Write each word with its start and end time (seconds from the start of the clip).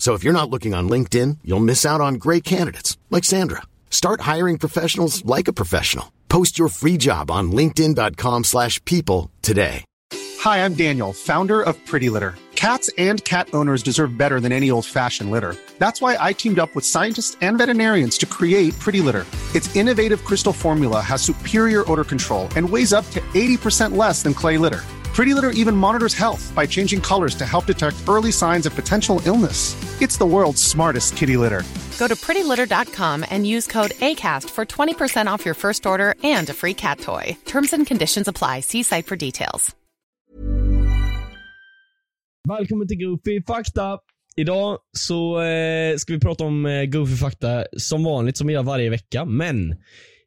So 0.00 0.14
if 0.14 0.24
you're 0.24 0.32
not 0.32 0.48
looking 0.48 0.72
on 0.72 0.88
LinkedIn, 0.88 1.38
you'll 1.44 1.60
miss 1.60 1.84
out 1.84 2.00
on 2.00 2.14
great 2.14 2.42
candidates 2.42 2.96
like 3.10 3.22
Sandra. 3.22 3.60
Start 3.90 4.22
hiring 4.22 4.56
professionals 4.56 5.22
like 5.26 5.46
a 5.46 5.52
professional. 5.52 6.10
Post 6.30 6.58
your 6.58 6.68
free 6.68 6.96
job 6.96 7.30
on 7.30 7.52
linkedin.com/people 7.52 9.30
today. 9.42 9.84
Hi, 10.40 10.64
I'm 10.64 10.72
Daniel, 10.72 11.12
founder 11.12 11.60
of 11.60 11.76
Pretty 11.84 12.08
Litter. 12.08 12.34
Cats 12.54 12.88
and 12.96 13.22
cat 13.24 13.48
owners 13.52 13.82
deserve 13.82 14.16
better 14.16 14.40
than 14.40 14.52
any 14.52 14.70
old-fashioned 14.70 15.30
litter. 15.30 15.54
That's 15.78 16.00
why 16.00 16.16
I 16.18 16.32
teamed 16.32 16.58
up 16.58 16.74
with 16.74 16.84
scientists 16.84 17.36
and 17.42 17.58
veterinarians 17.58 18.16
to 18.18 18.26
create 18.26 18.78
Pretty 18.78 19.02
Litter. 19.02 19.26
Its 19.54 19.74
innovative 19.76 20.24
crystal 20.24 20.52
formula 20.52 21.00
has 21.02 21.20
superior 21.22 21.84
odor 21.90 22.04
control 22.04 22.48
and 22.56 22.70
weighs 22.70 22.92
up 22.92 23.04
to 23.10 23.20
80% 23.34 23.96
less 23.96 24.22
than 24.22 24.32
clay 24.32 24.56
litter. 24.56 24.82
Pretty 25.20 25.34
Litter 25.34 25.50
even 25.62 25.76
monitors 25.76 26.14
health 26.14 26.50
by 26.56 26.66
changing 26.66 27.02
colors 27.02 27.34
to 27.34 27.44
help 27.44 27.66
detect 27.66 27.96
early 28.08 28.32
signs 28.32 28.66
of 28.66 28.74
potential 28.74 29.20
illness. 29.26 29.76
It's 30.00 30.18
the 30.18 30.24
world's 30.24 30.62
smartest 30.62 31.14
kitty 31.16 31.36
litter. 31.36 31.62
Go 31.98 32.08
to 32.08 32.14
prettylitter.com 32.14 33.24
and 33.30 33.46
use 33.46 33.66
code 33.66 33.90
ACAST 33.90 34.48
for 34.48 34.64
20% 34.64 35.34
off 35.34 35.44
your 35.44 35.54
first 35.54 35.86
order 35.86 36.14
and 36.22 36.50
a 36.50 36.54
free 36.54 36.74
cat 36.74 37.00
toy. 37.00 37.36
Terms 37.44 37.72
and 37.74 37.86
conditions 37.86 38.28
apply. 38.28 38.60
See 38.60 38.82
site 38.82 39.06
for 39.06 39.16
details. 39.16 39.76
Välkommen 42.48 42.88
till 42.88 42.98
Goofy 42.98 43.42
Fakta. 43.46 43.98
Idag 44.36 44.78
så 44.92 45.40
eh, 45.40 45.96
ska 45.96 46.12
vi 46.12 46.20
prata 46.20 46.44
om 46.44 46.66
eh, 46.66 46.84
Goofy 46.84 47.16
Fakta 47.16 47.64
som 47.76 48.04
vanligt 48.04 48.36
som 48.36 48.46
vi 48.46 48.52
gör 48.52 48.62
varje 48.62 48.90
vecka. 48.90 49.24
Men 49.24 49.76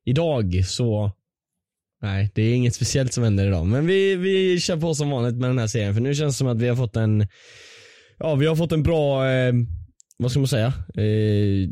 idag 0.05 0.65
så 0.65 1.11
Nej, 2.03 2.31
det 2.35 2.41
är 2.41 2.55
inget 2.55 2.75
speciellt 2.75 3.13
som 3.13 3.23
händer 3.23 3.47
idag. 3.47 3.65
Men 3.65 3.87
vi, 3.87 4.15
vi 4.15 4.59
kör 4.59 4.77
på 4.77 4.95
som 4.95 5.09
vanligt 5.09 5.35
med 5.35 5.49
den 5.49 5.59
här 5.59 5.67
serien 5.67 5.93
för 5.93 6.01
nu 6.01 6.15
känns 6.15 6.35
det 6.35 6.37
som 6.37 6.47
att 6.47 6.61
vi 6.61 6.67
har 6.67 6.75
fått 6.75 6.95
en 6.95 7.27
Ja, 8.17 8.35
vi 8.35 8.45
har 8.45 8.55
fått 8.55 8.71
en 8.71 8.83
bra, 8.83 9.29
eh, 9.29 9.53
vad 10.17 10.31
ska 10.31 10.39
man 10.39 10.47
säga? 10.47 10.73
Eh, 10.95 11.69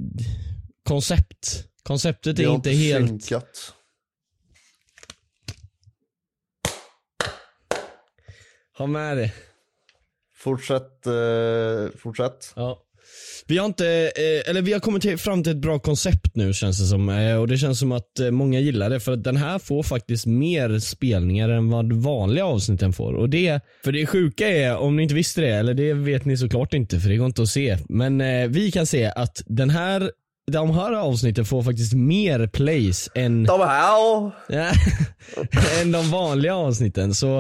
koncept. 0.88 1.68
Konceptet 1.84 2.40
är 2.40 2.56
inte 2.56 2.70
helt... 2.70 3.10
synkat. 3.10 3.74
Ha 8.78 8.88
med 8.88 9.18
det. 9.18 9.34
Fortsätt, 10.36 11.08
eh, 11.08 11.98
fortsätt. 11.98 12.54
Ja. 12.56 12.84
Vi 13.48 13.58
har 13.58 13.66
inte, 13.66 14.12
eh, 14.16 14.50
eller 14.50 14.62
vi 14.62 14.74
har 14.74 14.80
kommit 14.80 15.22
fram 15.22 15.44
till 15.44 15.52
ett 15.52 15.62
bra 15.62 15.80
koncept 15.80 16.36
nu 16.36 16.54
känns 16.54 16.80
det 16.80 16.86
som. 16.86 17.10
Eh, 17.10 17.36
och 17.36 17.48
det 17.48 17.58
känns 17.58 17.80
som 17.80 17.92
att 17.92 18.20
eh, 18.20 18.32
många 18.32 18.60
gillar 18.60 18.90
det 18.90 19.00
för 19.00 19.12
att 19.12 19.24
den 19.24 19.38
här 19.38 19.60
får 19.60 19.84
faktiskt 19.84 20.26
mer 20.26 20.80
spelningar 20.80 21.50
än 21.50 21.70
vad 21.70 21.94
vanliga 21.94 22.46
avsnitten 22.46 22.94
får. 22.94 23.14
Och 23.14 23.30
det, 23.30 23.60
för 23.84 23.92
det 23.92 24.06
sjuka 24.06 24.48
är, 24.48 24.78
om 24.78 24.96
ni 24.96 25.04
inte 25.04 25.16
visste 25.16 25.42
det, 25.42 25.50
eller 25.50 25.74
det 25.74 25.94
vet 25.94 26.26
ni 26.26 26.38
såklart 26.38 26.74
inte 26.74 27.00
för 27.00 27.10
det 27.10 27.18
går 27.18 27.28
inte 27.28 27.42
att 27.42 27.50
se. 27.50 27.78
Men 27.90 28.52
vi 28.52 28.72
kan 28.72 28.86
se 28.86 29.06
att 29.06 29.44
den 29.46 29.70
här 29.70 30.12
de 30.52 30.72
här 30.72 30.92
avsnitten 30.94 31.46
får 31.46 31.64
faktiskt 31.64 31.94
mer 31.94 32.48
plays 32.48 33.10
än, 33.16 33.44
De 33.44 33.60
här. 33.60 34.32
Än 35.82 35.92
de 35.92 36.12
vanliga 36.12 36.56
avsnitten. 36.56 37.14
Så 37.14 37.40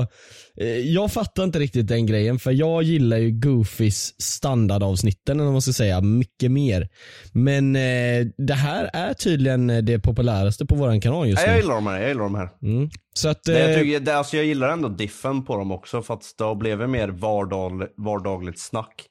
eh, 0.57 0.67
jag 0.67 1.11
fattar 1.11 1.43
inte 1.43 1.59
riktigt 1.59 1.87
den 1.87 2.05
grejen 2.05 2.39
för 2.39 2.51
jag 2.51 2.83
gillar 2.83 3.17
ju 3.17 3.31
Goofys 3.31 4.21
standardavsnitten 4.21 5.37
vad 5.43 5.51
man 5.51 5.61
ska 5.61 5.73
säga 5.73 6.01
mycket 6.01 6.51
mer. 6.51 6.89
Men 7.31 7.75
eh, 7.75 8.25
det 8.37 8.53
här 8.53 8.89
är 8.93 9.13
tydligen 9.13 9.67
det 9.67 9.99
populäraste 9.99 10.65
på 10.65 10.75
våran 10.75 11.01
kanal 11.01 11.27
just 11.29 11.41
Nej, 11.41 11.47
jag 11.47 11.55
nu. 11.55 11.61
gillar 11.61 11.75
de 11.75 11.87
här. 11.87 11.99
Jag 11.99 12.07
gillar 12.09 12.23
de 12.23 12.35
här. 12.35 12.49
Mm. 12.61 12.89
Så 13.13 13.29
att, 13.29 13.43
Det, 13.43 13.59
jag, 13.59 13.71
eh, 13.71 13.79
tycker, 13.79 13.99
det, 13.99 14.17
alltså, 14.17 14.37
jag 14.37 14.45
gillar 14.45 14.69
ändå 14.69 14.89
diffen 14.89 15.45
på 15.45 15.57
dem 15.57 15.71
också 15.71 16.01
för 16.01 16.13
att 16.13 16.23
det 16.37 16.43
har 16.43 16.55
blivit 16.55 16.89
mer 16.89 17.07
vardag, 17.07 17.87
vardagligt 17.97 18.59
snack 18.59 19.07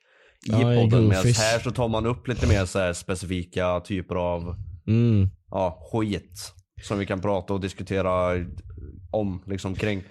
i 0.47 0.51
Ja, 0.53 0.59
podden. 0.59 1.09
Medan 1.09 1.25
här 1.27 1.59
så 1.59 1.71
tar 1.71 1.89
man 1.89 2.06
upp 2.06 2.28
lite 2.28 2.47
mer 2.47 2.65
så 2.65 2.95
specifika 2.95 3.81
typer 3.81 4.15
av 4.15 4.55
mm. 4.89 5.28
ja, 5.51 5.78
skit 5.93 6.53
som 6.83 6.99
vi 6.99 7.06
kan 7.06 7.21
prata 7.21 7.55
och 7.55 7.61
diskutera 7.61 8.33
om 9.11 9.43
liksom 9.47 9.75
kring. 9.75 10.03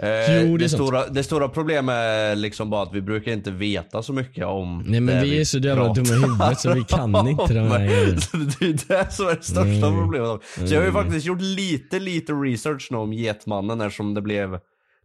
Eh, 0.00 0.42
Jo, 0.42 0.56
det 0.56 0.64
det, 0.64 0.68
stora, 0.68 1.06
det 1.06 1.22
stora 1.22 1.48
problemet 1.48 1.94
är 1.94 2.36
liksom 2.36 2.70
bara 2.70 2.82
att 2.82 2.92
vi 2.94 3.00
brukar 3.02 3.32
inte 3.32 3.50
veta 3.50 4.02
så 4.02 4.12
mycket 4.12 4.46
om 4.46 4.82
Nej 4.86 5.00
men 5.00 5.14
det 5.16 5.22
vi 5.30 5.40
är 5.40 5.44
så 5.44 5.58
jävla 5.58 5.92
dumma 5.92 6.08
i 6.08 6.12
huvudet 6.22 6.60
så 6.60 6.72
vi 6.74 6.84
kan 6.88 7.28
inte 7.28 7.54
de 7.54 7.60
här 7.70 7.86
grejerna. 7.86 8.20
Det 8.60 8.66
är 8.66 9.04
det 9.04 9.12
som 9.12 9.26
är 9.28 9.34
det 9.36 9.42
största 9.44 9.86
Mm. 9.86 9.98
problemet. 10.00 10.40
Så 10.68 10.74
jag 10.74 10.80
har 10.80 10.86
ju 10.86 10.92
faktiskt 10.92 11.26
gjort 11.26 11.40
lite, 11.40 11.98
lite 11.98 12.32
research 12.32 12.88
nu 12.90 12.96
om 12.96 13.12
Getmannen 13.12 13.80
eftersom 13.80 14.14
det 14.14 14.22
blev 14.22 14.58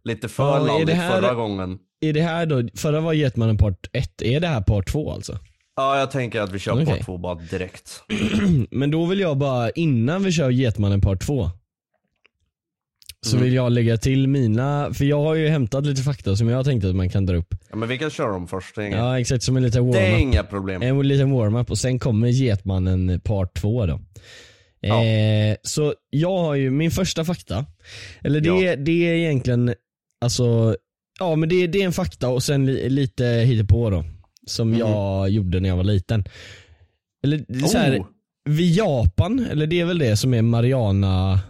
lite 0.04 0.28
för 0.28 0.44
Ja, 0.58 0.58
lalligt 0.66 0.90
här- 0.96 1.20
förra 1.20 1.34
gången. 1.34 1.78
Är 2.08 2.12
det 2.12 2.22
här 2.22 2.46
då, 2.46 2.62
förra 2.74 3.00
var 3.00 3.12
Getmannen 3.12 3.56
part 3.58 3.86
1, 3.92 4.22
är 4.22 4.40
det 4.40 4.46
här 4.46 4.60
part 4.60 4.88
2 4.92 5.12
alltså? 5.12 5.38
Ja, 5.76 5.98
jag 5.98 6.10
tänker 6.10 6.40
att 6.40 6.52
vi 6.52 6.58
kör 6.58 6.72
Okej. 6.72 6.86
part 6.86 7.04
två 7.04 7.18
bara 7.18 7.34
direkt. 7.34 8.02
Men 8.70 8.90
då 8.90 9.06
vill 9.06 9.20
jag 9.20 9.36
bara, 9.36 9.70
innan 9.70 10.22
vi 10.22 10.32
kör 10.32 10.50
Getmannen 10.50 11.00
part 11.00 11.20
2 11.26 11.50
Så 13.26 13.36
Mm. 13.36 13.44
vill 13.44 13.54
jag 13.54 13.72
lägga 13.72 13.96
till 13.96 14.28
mina, 14.28 14.90
för 14.94 15.04
jag 15.04 15.20
har 15.22 15.34
ju 15.34 15.48
hämtat 15.48 15.86
lite 15.86 16.02
fakta 16.02 16.36
som 16.36 16.48
jag 16.48 16.64
tänkte 16.64 16.88
att 16.88 16.94
man 16.96 17.08
kan 17.08 17.26
dra 17.26 17.36
upp. 17.36 17.54
Ja, 17.70 17.76
men 17.76 17.88
vi 17.88 17.98
kan 17.98 18.10
köra 18.10 18.32
dem 18.32 18.48
först. 18.48 18.78
Inga, 18.78 18.96
Ja 18.96 19.20
exakt, 19.20 19.42
som 19.42 19.56
en 19.56 19.62
liten 19.62 19.90
det 19.90 19.98
är 19.98 20.02
warm-up. 20.10 20.20
inga 20.20 20.42
problem. 20.42 20.82
En 20.82 21.08
liten 21.08 21.30
warm-up 21.30 21.70
och 21.70 21.78
sen 21.78 21.98
kommer 21.98 22.28
Getmannen 22.28 23.20
part 23.20 23.54
2 23.54 23.86
då. 23.86 24.00
Ja. 24.80 25.04
Eh, 25.04 25.56
så 25.62 25.94
jag 26.10 26.38
har 26.38 26.54
ju, 26.54 26.70
min 26.70 26.90
första 26.90 27.24
fakta, 27.24 27.66
eller 28.22 28.40
det, 28.40 28.48
Ja. 28.48 28.76
det 28.76 29.08
är 29.08 29.14
egentligen, 29.14 29.74
alltså, 30.20 30.76
ja 31.18 31.36
men 31.36 31.48
det, 31.48 31.66
det 31.66 31.80
är 31.82 31.86
en 31.86 31.92
fakta 31.92 32.28
och 32.28 32.42
sen 32.42 32.66
li, 32.66 32.90
lite 32.90 33.24
hittepå 33.26 33.90
då. 33.90 34.04
Som 34.46 34.70
Mhm. 34.70 34.78
jag 34.78 35.30
gjorde 35.30 35.60
när 35.60 35.68
jag 35.68 35.76
var 35.76 35.84
liten. 35.84 36.24
Eller 37.24 37.66
så 37.68 37.78
här, 37.78 37.98
Oh. 38.00 38.06
vid 38.44 38.74
Japan, 38.74 39.38
eller 39.50 39.66
det 39.66 39.80
är 39.80 39.84
väl 39.84 39.98
det 39.98 40.16
som 40.16 40.34
är 40.34 40.42
Mariana, 40.42 41.40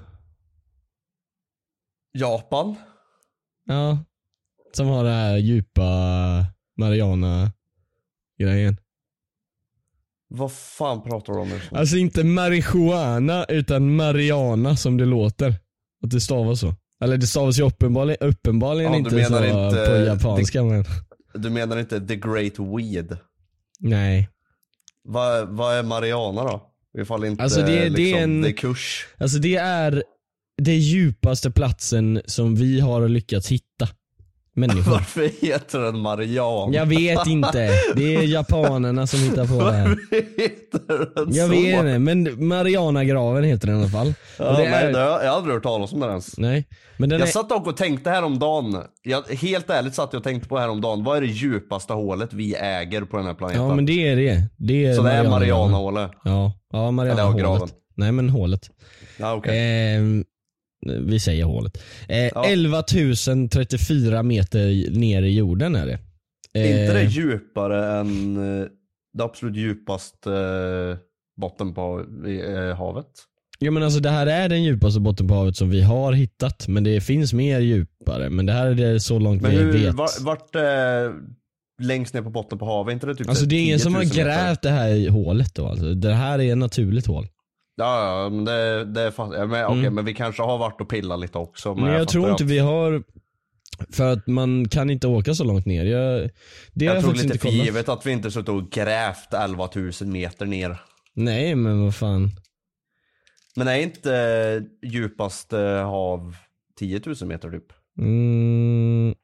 Japan? 2.13 2.77
ja, 3.67 3.99
som 4.73 4.87
har 4.87 5.05
det 5.05 5.11
här 5.11 5.37
djupa 5.37 5.83
Mariana 6.77 7.53
grejen. 8.39 8.77
Vad 10.29 10.53
fan 10.53 11.03
pratar 11.03 11.33
du 11.33 11.39
om 11.39 11.49
nu? 11.49 11.61
Alltså 11.71 11.97
inte 11.97 12.25
marijuana 12.25 13.45
utan 13.45 13.97
Mariana 13.97 14.77
som 14.77 14.97
det 14.97 15.05
låter. 15.05 15.55
Att 16.05 16.11
det 16.11 16.21
stavas 16.21 16.61
så. 16.61 16.75
Eller 17.05 17.17
det 17.17 17.27
stavas 17.27 17.59
ju 17.59 17.63
uppenbarligen, 17.63 18.29
uppenbarligen 18.29 18.93
Ja, 18.93 18.99
inte 18.99 19.11
så 19.11 19.17
inte- 19.45 19.87
på 19.89 19.97
japanska 19.97 20.63
men 20.63 20.85
Du 21.35 21.51
menar 21.51 21.79
inte 21.79 22.01
the 22.01 22.17
great 22.17 22.59
weed? 22.59 23.19
nej. 23.81 24.29
Vad, 25.09 25.49
vad 25.49 25.75
är 25.79 25.83
Mariana 25.83 26.43
då? 26.45 26.71
Ifall 26.99 27.25
inte 27.25 27.43
Alltså, 27.43 27.61
det- 27.61 27.67
det 27.67 27.87
är 27.87 27.91
liksom, 27.91 28.23
en- 28.23 28.43
det 28.43 28.49
är 28.49 28.53
kurs. 28.53 29.07
Alltså 29.19 29.39
det 29.39 29.57
är 29.57 30.03
det 30.63 30.75
djupaste 30.75 31.51
platsen 31.51 32.21
som 32.27 32.55
vi 32.57 32.81
har 32.81 33.09
lyckats 33.09 33.49
hitta. 33.49 33.89
Människor. 34.57 34.91
Varför 34.93 35.47
heter 35.47 35.79
den 35.81 35.99
Mariana? 35.99 36.75
Jag 36.75 36.87
vet 36.87 37.27
inte. 37.27 37.71
Det 37.97 38.15
är 38.15 38.23
japanerna 38.23 39.07
som 39.07 39.21
hittar 39.21 39.47
på 39.47 39.65
det 39.65 39.73
här. 39.73 39.89
Varför 39.89 40.17
heter 40.43 41.15
den 41.15 41.35
Jag 41.35 41.47
så? 41.47 41.53
vet 41.53 41.75
inte 41.75 41.99
men 41.99 42.47
Marianagraven 42.49 43.45
heter 43.45 43.67
den 43.67 43.77
i 43.77 43.81
alla 43.81 43.89
fall. 43.89 44.15
Ja, 44.39 44.51
Och 44.51 44.57
det 44.57 44.71
nej, 44.71 44.85
är- 44.85 44.93
det 44.93 44.99
har, 44.99 45.23
jag 45.23 45.31
har 45.31 45.37
aldrig 45.37 45.55
hört 45.55 45.63
talas 45.63 45.93
om 45.93 46.01
den 46.01 46.11
ens. 46.11 46.39
Nej. 46.39 46.69
Men 46.97 47.09
den 47.09 47.19
Jag 47.19 47.29
är, 47.29 47.33
satt 47.33 47.49
dock 47.49 47.67
och 47.67 47.77
tänkte 47.77 48.11
häromdagen, 48.11 48.77
jag, 49.03 49.23
helt 49.23 49.71
ärligt 49.71 49.95
satt 49.95 50.09
jag 50.13 50.19
och 50.21 50.25
tänkte 50.25 50.49
på 50.49 50.59
häromdagen, 50.59 51.05
vad 51.05 51.17
är 51.17 51.21
det 51.21 51.27
djupaste 51.27 51.93
hålet 51.93 52.33
vi 52.33 52.55
äger 52.55 53.03
på 53.03 53.17
den 53.17 53.27
här 53.27 53.35
planeten? 53.35 53.63
ja 53.63 53.75
men 53.75 53.87
det 53.87 54.09
är 54.09 54.17
det. 54.17 54.43
det 54.57 54.87
är 54.87 54.95
Så 54.95 55.03
det 55.03 55.11
är. 55.13 55.29
Marianahålet? 55.29 56.11
Ja, 56.25 56.53
ja 56.73 56.91
Marianahålet. 56.91 57.75
Nej 57.97 58.13
men 58.13 58.31
hålet. 58.31 58.71
Ja 59.17 59.35
okej. 59.35 59.59
Ehm, 59.97 60.25
vi 61.07 61.21
säger 61.21 61.45
hålet. 61.45 61.83
Eh, 62.09 62.25
Ja. 62.35 62.45
11 62.47 62.83
034 63.51 64.23
meter 64.23 64.91
ner 64.99 65.23
i 65.23 65.35
jorden 65.37 65.75
är 65.77 65.87
det. 65.87 65.99
Är 66.53 66.65
inte 66.83 66.93
det 66.95 67.01
Eh, 67.01 67.09
djupare 67.11 67.99
än 68.01 68.37
eh, 68.61 68.67
det 69.19 69.25
absolut 69.25 69.57
djupaste 69.57 70.33
eh, 70.33 70.97
botten 71.41 71.75
på 71.75 72.05
eh, 72.27 72.77
havet? 72.77 73.07
Ja 73.59 73.71
men 73.71 73.83
alltså 73.83 74.01
det 74.01 74.11
här 74.11 74.27
är 74.27 74.49
den 74.49 74.63
djupaste 74.65 75.01
botten 75.01 75.29
på 75.29 75.35
havet 75.35 75.57
som 75.57 75.71
vi 75.71 75.83
har 75.83 76.13
hittat. 76.13 76.69
Men 76.69 76.85
det 76.85 77.01
finns 77.01 77.33
mer 77.33 77.61
djupare. 77.61 78.31
Men 78.31 78.47
det 78.47 78.53
här 78.53 78.67
är 78.67 78.75
det 78.75 79.01
så 79.01 79.19
långt 79.19 79.43
Men 79.43 79.51
vi 79.51 79.57
hur, 79.57 79.73
vet. 79.73 79.95
var, 79.95 80.09
vart 80.25 80.55
eh, 80.55 81.13
längst 81.83 82.15
ner 82.15 82.23
på 82.23 82.31
botten 82.31 82.59
på 82.59 82.65
havet, 82.67 82.93
inte 82.93 83.07
det 83.07 83.15
typ 83.15 83.29
Alltså 83.29 83.45
det 83.47 83.57
är 83.57 83.61
ingen 83.63 83.79
10 83.79 83.83
som 83.83 83.93
000 83.93 83.99
har 84.03 84.05
meter? 84.09 84.25
grävt 84.25 84.63
det 84.63 84.71
här 84.71 85.09
hålet 85.11 85.55
då 85.55 85.67
alltså. 85.67 85.95
Det 85.95 86.13
här 86.15 86.39
är 86.39 86.53
ett 86.53 86.59
naturligt 86.59 87.07
hål. 87.07 87.27
Ja, 87.77 88.23
ja 88.23 88.29
men 88.31 88.45
det, 88.45 88.85
det 88.85 89.01
är 89.03 89.11
fast, 89.11 89.35
ja, 89.35 89.47
men, 89.47 89.65
okej, 89.65 89.79
Mm. 89.79 89.95
men 89.95 90.05
vi 90.05 90.15
kanske 90.15 90.43
har 90.43 90.59
varit 90.59 90.81
och 90.81 90.89
pillat 90.89 91.21
lite 91.21 91.39
också. 91.39 91.75
Men 91.75 91.85
jag, 91.85 91.93
fattar 91.95 92.05
tror 92.13 92.31
inte 92.31 92.45
vi 92.45 92.59
har 92.59 93.03
för 93.93 94.13
att 94.13 94.27
man 94.27 94.69
kan 94.69 94.91
inte 94.91 95.07
åka 95.07 95.35
så 95.35 95.45
långt 95.45 95.67
ner. 95.67 95.85
Jag, 95.85 96.31
det 96.73 96.85
Jag 96.85 96.97
jag 96.97 97.03
tror 97.03 97.13
lite 97.13 97.25
inte 97.27 97.39
för 97.39 97.49
givet 97.49 97.89
att 97.89 98.07
vi 98.07 98.13
inte 98.13 98.31
suttit 98.31 98.49
och 98.49 98.71
grävt 98.71 99.35
11 99.35 99.69
000 99.75 99.93
meter 100.01 100.47
ner. 100.47 100.81
Nej 101.15 101.55
men 101.55 101.85
vad 101.85 101.95
fan. 101.95 102.31
Men 103.57 103.69
är 103.69 103.77
inte 103.77 104.15
eh, 104.17 104.89
djupaste 104.91 105.59
hav 105.85 106.37
10 106.79 107.01
000 107.07 107.17
meter 107.29 107.51
typ? 107.51 107.67
Mm, 107.99 109.15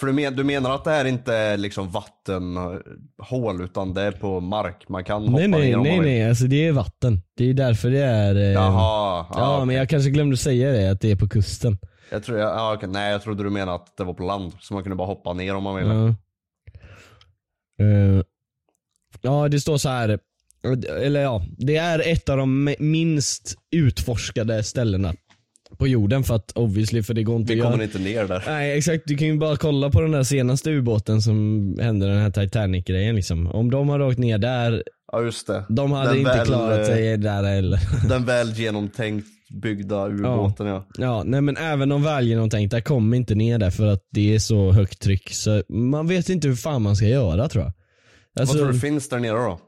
För 0.00 0.06
du, 0.06 0.12
men, 0.12 0.36
du 0.36 0.44
menar 0.44 0.74
att 0.74 0.84
det 0.84 0.90
här 0.90 1.04
inte 1.04 1.34
är 1.34 1.56
liksom 1.56 1.90
vattenhål 1.90 3.60
utan 3.64 3.94
det 3.94 4.02
är 4.02 4.12
på 4.12 4.40
mark? 4.40 4.88
Man 4.88 5.04
kan 5.04 5.22
hoppa 5.22 5.32
nej 5.38 5.48
nej 5.48 5.60
ner 5.68 5.76
om 5.76 5.82
nej 5.82 5.96
man 5.96 6.04
vill. 6.04 6.12
nej, 6.12 6.28
alltså 6.28 6.44
det 6.44 6.66
är 6.66 6.72
vatten. 6.72 7.22
Det 7.36 7.50
är 7.50 7.54
därför 7.54 7.90
det 7.90 8.04
är... 8.04 8.34
Eh, 8.34 8.40
Jaha, 8.42 9.26
Ja 9.30 9.54
okej. 9.54 9.66
men 9.66 9.76
jag 9.76 9.88
kanske 9.88 10.10
glömde 10.10 10.36
säga 10.36 10.72
det, 10.72 10.90
att 10.90 11.00
det 11.00 11.10
är 11.10 11.16
på 11.16 11.28
kusten. 11.28 11.78
Jag 12.10 12.22
tror, 12.24 12.38
jag, 12.38 12.48
ja, 12.50 12.74
okej. 12.74 12.88
Nej 12.88 13.12
jag 13.12 13.22
trodde 13.22 13.42
du 13.44 13.50
menade 13.50 13.74
att 13.74 13.96
det 13.96 14.04
var 14.04 14.14
på 14.14 14.22
land, 14.22 14.52
så 14.60 14.74
man 14.74 14.82
kunde 14.82 14.96
bara 14.96 15.06
hoppa 15.06 15.32
ner 15.32 15.54
om 15.54 15.62
man 15.62 15.76
ville. 15.76 15.94
Ja. 15.94 16.14
Eh, 17.84 18.22
ja 19.22 19.48
det 19.48 19.60
står 19.60 19.76
så 19.76 19.88
här. 19.88 20.18
eller 21.00 21.20
ja, 21.20 21.42
det 21.58 21.76
är 21.76 22.12
ett 22.12 22.28
av 22.28 22.36
de 22.36 22.74
minst 22.78 23.54
utforskade 23.70 24.62
ställena 24.62 25.14
på 25.78 25.88
jorden 25.88 26.24
för 26.24 26.34
att 26.34 26.52
obviously, 26.54 27.02
för 27.02 27.14
det 27.14 27.22
går 27.22 27.36
inte 27.36 27.54
Vi 27.54 27.60
kommer 27.60 27.82
inte 27.84 27.98
ner 27.98 28.24
där. 28.24 28.42
Nej 28.46 28.78
exakt, 28.78 29.02
du 29.06 29.16
kan 29.16 29.28
ju 29.28 29.38
bara 29.38 29.56
kolla 29.56 29.90
på 29.90 30.00
den 30.00 30.10
där 30.10 30.22
senaste 30.22 30.70
ubåten 30.70 31.22
som 31.22 31.76
hände, 31.80 32.06
den 32.06 32.18
här 32.18 32.30
Titanic 32.30 32.84
grejen 32.84 33.16
liksom. 33.16 33.46
Om 33.46 33.70
de 33.70 33.88
hade 33.88 34.04
åkt 34.04 34.18
ner 34.18 34.38
där, 34.38 34.82
Ja 35.12 35.22
just 35.22 35.46
det. 35.46 35.64
de 35.68 35.92
hade 35.92 36.10
Den 36.10 36.18
inte 36.18 36.30
väl, 36.30 36.46
klarat 36.46 36.78
eh, 36.78 36.84
sig 36.84 37.16
där 37.16 37.42
heller. 37.42 37.80
Den 38.08 38.24
väl 38.24 38.52
genomtänkt 38.52 39.26
byggda 39.62 40.08
ubåten 40.08 40.66
ja. 40.66 40.86
Ja, 40.98 41.22
nej 41.26 41.40
men 41.40 41.56
även 41.56 41.92
om 41.92 42.02
väl 42.02 42.26
genomtänkta 42.26 42.80
kommer 42.80 43.16
inte 43.16 43.34
ner 43.34 43.58
där 43.58 43.70
för 43.70 43.86
att 43.86 44.02
det 44.10 44.34
är 44.34 44.38
så 44.38 44.72
högt 44.72 45.00
tryck 45.02 45.30
så 45.32 45.62
man 45.68 46.06
vet 46.06 46.28
inte 46.28 46.48
hur 46.48 46.54
fan 46.54 46.82
man 46.82 46.96
ska 46.96 47.06
göra 47.06 47.48
tror 47.48 47.64
jag. 47.64 47.72
Alltså, 48.40 48.56
Vad 48.56 48.64
tror 48.64 48.72
du 48.72 48.80
finns 48.80 49.08
där 49.08 49.18
nere 49.18 49.36
då? 49.38 49.60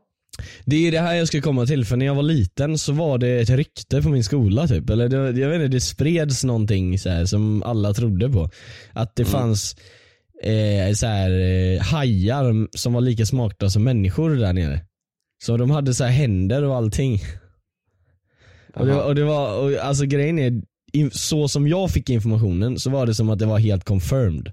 Det 0.64 0.86
är 0.86 0.92
det 0.92 1.00
här 1.00 1.14
jag 1.14 1.28
ska 1.28 1.40
komma 1.40 1.66
till 1.66 1.84
för 1.84 1.96
när 1.96 2.06
jag 2.06 2.14
var 2.14 2.22
liten 2.22 2.78
så 2.78 2.92
var 2.92 3.18
det 3.18 3.28
ett 3.40 3.50
rykte 3.50 4.02
på 4.02 4.08
min 4.08 4.24
skola 4.24 4.66
typ. 4.68 4.90
Eller 4.90 5.08
det, 5.08 5.40
jag 5.40 5.48
vet 5.48 5.56
inte, 5.56 5.68
det 5.68 5.80
spreds 5.80 6.44
någonting 6.44 6.98
så 6.98 7.08
här, 7.10 7.24
som 7.24 7.62
alla 7.62 7.94
trodde 7.94 8.28
på. 8.30 8.50
Att 8.92 9.16
det 9.16 9.24
fanns 9.24 9.76
eh, 10.42 10.94
så 10.94 11.06
här, 11.06 11.30
eh, 11.30 11.80
hajar 11.82 12.76
som 12.78 12.92
var 12.92 13.00
lika 13.00 13.26
smarta 13.26 13.70
som 13.70 13.84
människor 13.84 14.30
där 14.30 14.52
nere. 14.52 14.80
Så 15.44 15.56
de 15.56 15.70
hade 15.70 15.94
så 15.94 16.04
här 16.04 16.10
händer 16.10 16.64
och 16.64 16.76
allting. 16.76 17.20
Och 18.74 18.86
det, 18.86 18.92
var- 18.92 19.04
och 19.04 19.14
det 19.14 19.24
var, 19.24 19.58
och 19.58 19.72
alltså 19.84 20.04
grejen 20.06 20.38
är, 20.38 20.62
så 21.12 21.48
som 21.48 21.68
jag 21.68 21.90
fick 21.90 22.10
informationen 22.10 22.78
så 22.78 22.90
var 22.90 23.06
det 23.06 23.14
som 23.14 23.30
att 23.30 23.38
det 23.38 23.46
var 23.46 23.58
helt 23.58 23.84
confirmed. 23.84 24.52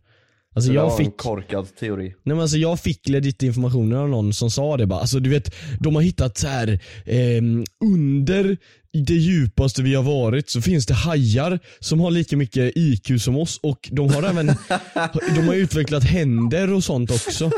Alltså 0.58 0.70
Det 0.72 0.76
jag 0.76 0.84
var 0.84 0.92
en 0.92 1.06
fick, 1.06 1.18
korkad 1.18 1.76
teori. 1.76 2.06
Nej 2.06 2.16
men 2.24 2.40
alltså 2.40 2.58
jag 2.58 2.80
fick 2.80 3.10
legit 3.10 3.44
informationen 3.44 3.98
av 4.00 4.10
någon 4.10 4.34
som 4.34 4.52
sa 4.52 4.78
det 4.78 4.86
bara, 4.86 5.00
alltså 5.00 5.20
du 5.20 5.30
vet, 5.30 5.56
de 5.80 5.96
har 5.96 6.02
hittat 6.02 6.38
så 6.38 6.48
här 6.48 6.80
ehm, 7.06 7.64
under 7.86 8.58
det 8.94 9.14
djupaste 9.14 9.82
vi 9.84 9.96
har 9.96 10.04
varit 10.04 10.50
så 10.50 10.62
finns 10.62 10.86
det 10.86 10.94
hajar 10.94 11.60
som 11.80 12.00
har 12.00 12.12
lika 12.12 12.38
mycket 12.38 12.78
IQ 12.78 13.22
som 13.22 13.38
oss 13.38 13.60
och 13.64 13.90
de 13.92 14.14
har 14.14 14.24
även, 14.24 14.48
de 15.36 15.48
har 15.48 15.54
utvecklat 15.54 16.04
händer 16.04 16.74
och 16.74 16.84
sånt 16.84 17.12
också. 17.12 17.52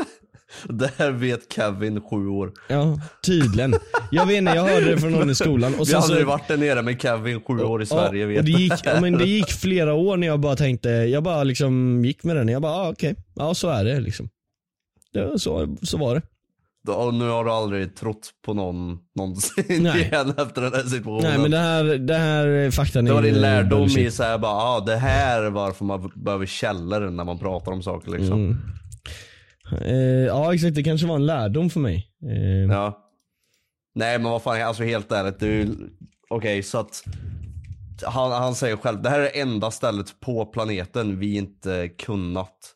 Det 0.68 0.90
här 0.96 1.10
vet 1.10 1.52
Kevin, 1.52 2.00
sju 2.00 2.28
år. 2.28 2.52
Ja, 2.68 3.00
tydligen. 3.26 3.74
Jag 4.10 4.26
vet 4.26 4.36
inte, 4.36 4.52
jag 4.52 4.62
hörde 4.62 4.84
det 4.90 5.00
från 5.00 5.12
någon 5.12 5.30
i 5.30 5.34
skolan. 5.34 5.74
Och 5.74 5.88
Vi 5.88 5.92
har 5.92 6.02
aldrig 6.02 6.22
så, 6.22 6.28
varit 6.28 6.48
där 6.48 6.56
nere 6.56 6.82
med 6.82 7.02
Kevin, 7.02 7.40
sju 7.40 7.60
år 7.62 7.82
i 7.82 7.86
Sverige. 7.86 8.22
ja, 8.22 8.28
vet 8.28 8.38
och 8.38 8.44
det 8.44 8.50
gick, 8.50 8.72
ja, 8.84 9.00
men 9.00 9.18
det 9.18 9.24
gick 9.28 9.50
flera 9.50 9.94
år 9.94 10.16
när 10.16 10.26
jag 10.26 10.40
bara 10.40 10.56
tänkte, 10.56 10.88
jag 10.88 11.22
bara 11.22 11.44
liksom 11.44 12.04
gick 12.04 12.24
med 12.24 12.36
den. 12.36 12.48
Jag 12.48 12.62
bara, 12.62 12.72
ah, 12.72 12.90
okej, 12.90 13.14
ja 13.34 13.54
så 13.54 13.68
är 13.68 13.84
det 13.84 14.00
liksom. 14.00 14.28
Ja, 15.12 15.38
så, 15.38 15.76
så 15.82 15.98
var 15.98 16.14
det. 16.14 16.22
Och 16.88 17.14
nu 17.14 17.28
har 17.28 17.44
du 17.44 17.50
aldrig 17.50 17.96
trott 17.96 18.30
på 18.44 18.54
någon 18.54 18.98
någonsin 19.16 19.64
Nej. 19.82 20.00
igen 20.02 20.34
efter 20.38 20.62
den 20.62 20.72
här 20.72 20.82
situationen. 20.82 21.30
Nej 21.30 21.38
men 21.38 21.50
det 21.50 21.58
här, 21.58 21.84
det 21.84 22.16
här 22.16 22.70
faktan 22.70 23.04
det 23.04 23.12
var 23.12 23.18
är 23.18 23.22
din 23.22 23.40
lärdom 23.40 23.88
i 23.88 24.10
såhär 24.10 24.38
bara, 24.38 24.52
ah, 24.52 24.80
det 24.80 24.96
här 24.96 25.42
är 25.42 25.50
varför 25.50 25.84
man 25.84 26.12
behöver 26.14 26.46
källor 26.46 27.10
när 27.10 27.24
man 27.24 27.38
pratar 27.38 27.72
om 27.72 27.82
saker 27.82 28.10
liksom. 28.10 28.44
Mm. 28.44 28.56
Eh, 29.72 30.26
ja 30.26 30.54
exakt, 30.54 30.74
det 30.74 30.82
kanske 30.82 31.06
var 31.06 31.16
en 31.16 31.26
lärdom 31.26 31.70
för 31.70 31.80
mig. 31.80 32.10
Eh, 32.22 32.72
Ja. 32.72 33.06
Nej 33.94 34.18
men 34.18 34.30
vad 34.30 34.42
fan, 34.42 34.62
alltså 34.62 34.82
helt 34.82 35.12
ärligt. 35.12 35.40
Du, 35.40 35.68
okej 36.28 36.62
så 36.62 36.78
att 36.78 37.04
han, 38.06 38.32
han 38.32 38.54
säger 38.54 38.76
själv, 38.76 39.02
det 39.02 39.10
här 39.10 39.18
är 39.18 39.22
det 39.22 39.40
enda 39.40 39.70
stället 39.70 40.20
på 40.20 40.46
planeten 40.46 41.18
vi 41.18 41.36
inte 41.36 41.88
kunnat 41.88 42.74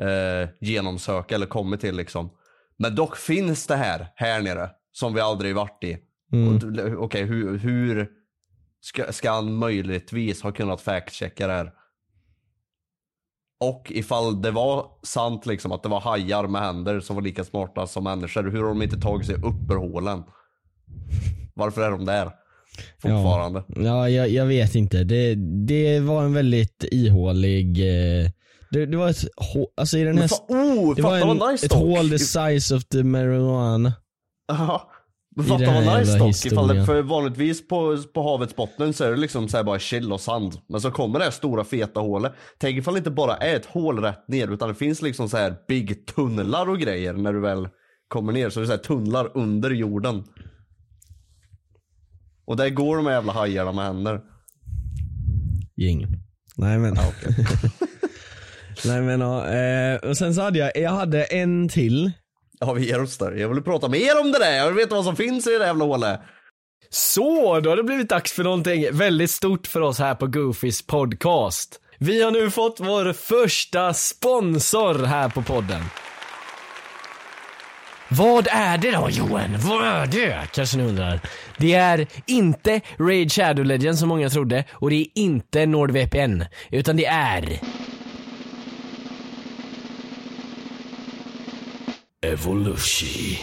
eh, 0.00 0.48
genomsöka 0.60 1.34
eller 1.34 1.46
kommit 1.46 1.80
till 1.80 1.96
liksom. 1.96 2.30
Men 2.76 2.94
dock 2.94 3.16
finns 3.16 3.66
det 3.66 3.76
här, 3.76 4.06
här 4.16 4.42
nere, 4.42 4.70
som 4.92 5.14
vi 5.14 5.20
aldrig 5.20 5.54
varit 5.54 5.84
i. 5.84 5.98
Mm. 6.32 6.98
Okej, 6.98 7.24
hur, 7.24 7.58
hur 7.58 8.08
ska, 8.80 9.12
ska 9.12 9.30
han 9.30 9.52
möjligtvis 9.54 10.42
ha 10.42 10.52
kunnat 10.52 10.80
fact-checka 10.80 11.46
det 11.46 11.52
här? 11.52 11.72
Och 13.60 13.92
ifall 13.94 14.42
det 14.42 14.50
var 14.50 14.86
sant 15.02 15.46
liksom 15.46 15.72
att 15.72 15.82
det 15.82 15.88
var 15.88 16.00
hajar 16.00 16.46
med 16.46 16.62
händer 16.62 17.00
som 17.00 17.16
var 17.16 17.22
lika 17.22 17.44
smarta 17.44 17.86
som 17.86 18.04
människor, 18.04 18.50
hur 18.50 18.62
har 18.62 18.68
de 18.68 18.82
inte 18.82 19.00
tagit 19.00 19.26
sig 19.26 19.34
upp 19.34 19.70
ur 19.70 19.76
hålen? 19.76 20.22
Varför 21.54 21.82
är 21.82 21.90
de 21.90 22.04
där? 22.04 22.30
Fortfarande. 23.02 23.62
Ja, 23.68 24.08
jag, 24.08 24.28
jag 24.28 24.46
vet 24.46 24.74
inte. 24.74 25.04
Det, 25.04 25.34
det 25.66 26.00
var 26.00 26.22
en 26.24 26.32
väldigt 26.32 26.84
ihålig... 26.90 27.78
Eh, 27.78 28.30
det, 28.70 28.86
det 28.86 28.96
var 28.96 29.08
ett 29.08 29.24
hå- 29.36 29.66
alltså 29.76 29.98
i 29.98 30.04
den 30.04 30.18
här... 30.18 30.28
Men 30.48 30.58
fa- 30.58 30.78
oh, 30.88 30.94
det 30.94 31.02
var 31.02 31.18
en, 31.18 31.52
nice 31.52 31.66
ett 31.66 31.72
hål 31.72 32.10
the 32.10 32.18
size 32.18 32.74
of 32.74 32.84
the 32.84 33.02
marijuana. 33.02 33.92
Ja. 34.48 34.90
Men 35.38 35.46
fatta 35.46 35.72
vad 35.72 35.98
nice 35.98 36.18
dock. 36.18 36.46
Ifall 36.46 36.68
det, 36.68 36.84
för 36.84 37.02
vanligtvis 37.02 37.68
på, 37.68 38.02
på 38.14 38.22
havets 38.22 38.56
botten 38.56 38.92
så 38.92 39.04
är 39.04 39.10
det 39.10 39.16
liksom 39.16 39.48
så 39.48 39.56
här 39.56 39.64
bara 39.64 39.78
chill 39.78 40.12
och 40.12 40.20
sand. 40.20 40.58
Men 40.68 40.80
så 40.80 40.90
kommer 40.90 41.18
det 41.18 41.24
här 41.24 41.32
stora 41.32 41.64
feta 41.64 42.00
hålet. 42.00 42.32
Tänk 42.58 42.78
ifall 42.78 42.94
det 42.94 42.98
inte 42.98 43.10
bara 43.10 43.36
är 43.36 43.56
ett 43.56 43.66
hål 43.66 44.02
rätt 44.02 44.28
ner 44.28 44.52
utan 44.52 44.68
det 44.68 44.74
finns 44.74 45.02
liksom 45.02 45.28
så 45.28 45.36
här 45.36 45.56
big 45.68 46.06
tunnlar 46.06 46.68
och 46.68 46.78
grejer 46.78 47.12
när 47.12 47.32
du 47.32 47.40
väl 47.40 47.68
kommer 48.08 48.32
ner. 48.32 48.50
Så 48.50 48.60
det 48.60 48.64
är 48.64 48.66
så 48.66 48.72
här 48.72 48.78
tunnlar 48.78 49.30
under 49.34 49.70
jorden. 49.70 50.24
Och 52.46 52.56
där 52.56 52.68
går 52.68 52.96
de 52.96 53.06
här 53.06 53.12
jävla 53.12 53.32
hajarna 53.32 53.72
med 53.72 53.84
händer. 53.84 54.20
Gäng. 55.76 56.06
Nej 56.56 56.78
men. 56.78 56.94
Nej 58.84 59.02
men 59.02 59.20
ja, 59.20 59.48
eh, 59.48 59.96
och 59.96 60.16
sen 60.16 60.34
så 60.34 60.42
hade 60.42 60.58
jag, 60.58 60.70
jag 60.74 60.90
hade 60.90 61.24
en 61.24 61.68
till. 61.68 62.12
Ja 62.60 62.72
vi 62.72 62.86
ger 62.86 63.02
oss 63.02 63.18
där. 63.18 63.32
Jag 63.32 63.48
vill 63.48 63.62
prata 63.62 63.88
mer 63.88 64.20
om 64.20 64.32
det 64.32 64.38
där. 64.38 64.52
Jag 64.52 64.66
vill 64.66 64.74
veta 64.74 64.94
vad 64.94 65.04
som 65.04 65.16
finns 65.16 65.46
i 65.46 65.50
det 65.50 65.58
där 65.58 65.66
jävla 65.66 65.84
hålet. 65.84 66.20
Så, 66.90 67.60
då 67.60 67.70
har 67.70 67.76
det 67.76 67.82
blivit 67.82 68.08
dags 68.08 68.32
för 68.32 68.44
någonting 68.44 68.86
väldigt 68.92 69.30
stort 69.30 69.66
för 69.66 69.80
oss 69.80 69.98
här 69.98 70.14
på 70.14 70.26
Goofys 70.26 70.86
podcast. 70.86 71.80
Vi 71.98 72.22
har 72.22 72.30
nu 72.30 72.50
fått 72.50 72.80
vår 72.80 73.12
första 73.12 73.94
sponsor 73.94 75.04
här 75.04 75.28
på 75.28 75.42
podden. 75.42 75.84
Vad 78.10 78.48
är 78.50 78.78
det 78.78 78.90
då 78.90 79.08
Johan? 79.10 79.56
Vad 79.58 79.86
är 79.86 80.06
det? 80.06 80.48
Kanske 80.52 80.76
ni 80.76 80.84
undrar. 80.84 81.20
Det 81.58 81.74
är 81.74 82.06
inte 82.26 82.80
Raid 82.98 83.32
Shadow 83.32 83.64
Legends 83.64 84.00
som 84.00 84.08
många 84.08 84.30
trodde 84.30 84.64
och 84.72 84.90
det 84.90 84.96
är 84.96 85.06
inte 85.14 85.66
NordVPN. 85.66 86.42
Utan 86.70 86.96
det 86.96 87.06
är... 87.06 87.60
Evolution. 92.22 93.36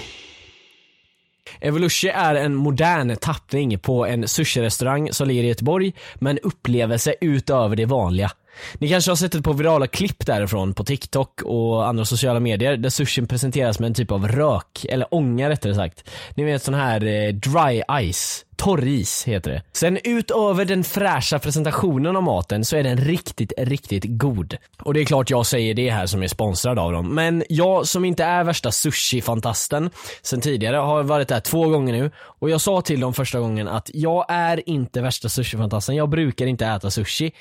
Evolution 1.62 2.12
är 2.12 2.36
en 2.36 2.56
modern 2.56 3.16
tappning 3.16 3.80
på 3.80 4.06
en 4.06 4.28
sushi-restaurang 4.28 5.14
som 5.14 5.28
ligger 5.28 5.44
i 5.44 5.48
Göteborg 5.48 5.94
med 6.16 6.32
en 6.32 6.40
upplevelse 6.40 7.16
utöver 7.22 7.76
det 7.76 7.86
vanliga. 7.86 8.32
Ni 8.74 8.90
kanske 8.90 9.12
har 9.12 9.16
sett 9.16 9.36
ett 9.36 9.44
par 9.44 9.54
virala 9.54 9.88
klipp 9.88 10.26
därifrån 10.26 10.74
på 10.74 10.84
TikTok 10.84 11.42
och 11.42 11.88
andra 11.88 12.06
sociala 12.06 12.40
medier 12.40 12.78
där 12.78 12.90
sushin 12.90 13.28
presenteras 13.28 13.80
med 13.80 13.88
en 13.88 13.94
typ 13.94 14.12
av 14.12 14.28
rök, 14.28 14.86
eller 14.90 15.14
ånga 15.14 15.50
rättare 15.50 15.76
sagt. 15.76 16.10
Ni 16.36 16.44
vet 16.44 16.64
sån 16.64 16.74
här 16.74 17.06
eh, 17.06 17.34
dry 17.34 17.84
ice 18.12 18.45
Torris 18.56 19.24
heter 19.24 19.52
det. 19.52 19.64
Sen 19.72 20.00
utöver 20.04 20.66
den 20.66 20.84
fräscha 20.84 21.40
presentationen 21.40 22.16
av 22.16 22.24
maten 22.24 22.66
så 22.66 22.78
är 22.78 22.84
den 22.84 22.98
riktigt, 22.98 23.54
riktigt 23.58 24.04
god. 24.08 24.58
Och 24.84 24.94
det 24.94 25.02
är 25.02 25.06
klart 25.06 25.30
jag 25.30 25.46
säger 25.46 25.74
det 25.74 25.90
här 25.90 26.06
som 26.06 26.24
är 26.24 26.28
sponsrad 26.28 26.80
av 26.80 26.92
dem. 26.92 27.16
Men 27.16 27.44
jag 27.50 27.88
som 27.88 28.06
inte 28.06 28.24
är 28.24 28.44
värsta 28.44 28.70
sushi-fantasten 28.70 29.90
sen 30.22 30.42
tidigare 30.42 30.78
har 30.78 31.04
varit 31.04 31.28
där 31.28 31.40
två 31.40 31.70
gånger 31.70 31.94
nu 31.94 32.12
och 32.18 32.50
jag 32.50 32.62
sa 32.62 32.82
till 32.82 33.00
dem 33.00 33.14
första 33.14 33.40
gången 33.40 33.68
att 33.68 33.90
jag 33.94 34.26
är 34.30 34.70
inte 34.70 35.02
värsta 35.02 35.28
sushi-fantasten. 35.28 35.96
Jag 35.96 36.10
brukar 36.10 36.46
inte 36.46 36.66
äta 36.66 36.92
sushi. 36.92 37.32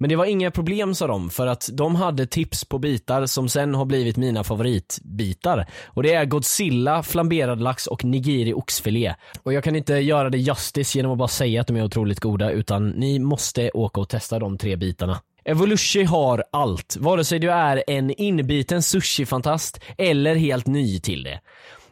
Men 0.00 0.08
det 0.08 0.16
var 0.16 0.24
inga 0.24 0.50
problem 0.50 0.94
sa 0.94 1.06
de, 1.06 1.30
för 1.30 1.46
att 1.46 1.68
de 1.72 1.94
hade 1.94 2.26
tips 2.26 2.64
på 2.64 2.78
bitar 2.78 3.26
som 3.26 3.48
sen 3.48 3.74
har 3.74 3.84
blivit 3.84 4.16
mina 4.16 4.44
favoritbitar. 4.44 5.66
Och 5.86 6.02
det 6.02 6.14
är 6.14 6.24
Godzilla, 6.24 7.02
flamberad 7.02 7.60
lax 7.60 7.86
och 7.86 8.04
nigiri 8.04 8.54
oxfilé. 8.54 9.14
Och 9.42 9.52
jag 9.52 9.64
kan 9.64 9.76
inte 9.76 9.94
göra 9.94 10.30
det 10.30 10.38
justice 10.38 10.98
genom 10.98 11.12
att 11.12 11.18
bara 11.18 11.28
säga 11.28 11.60
att 11.60 11.66
de 11.66 11.76
är 11.76 11.84
otroligt 11.84 12.20
goda, 12.20 12.50
utan 12.50 12.88
ni 12.88 13.18
måste 13.18 13.70
åka 13.70 14.00
och 14.00 14.08
testa 14.08 14.38
de 14.38 14.58
tre 14.58 14.76
bitarna. 14.76 15.20
Evolution 15.44 16.06
har 16.06 16.44
allt, 16.52 16.96
vare 17.00 17.24
sig 17.24 17.38
du 17.38 17.50
är 17.50 17.84
en 17.86 18.10
inbiten 18.10 18.82
sushi-fantast 18.82 19.80
eller 19.98 20.34
helt 20.34 20.66
ny 20.66 21.00
till 21.00 21.22
det. 21.22 21.40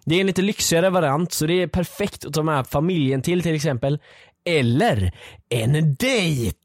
Det 0.05 0.15
är 0.15 0.21
en 0.21 0.27
lite 0.27 0.43
lyxigare 0.43 0.91
variant, 0.91 1.33
så 1.33 1.47
det 1.47 1.63
är 1.63 1.67
perfekt 1.67 2.25
att 2.25 2.35
ta 2.35 2.43
med 2.43 2.67
familjen 2.67 3.23
till 3.23 3.43
till 3.43 3.55
exempel. 3.55 3.99
Eller 4.49 5.13
en 5.49 5.95
dejt! 5.95 6.57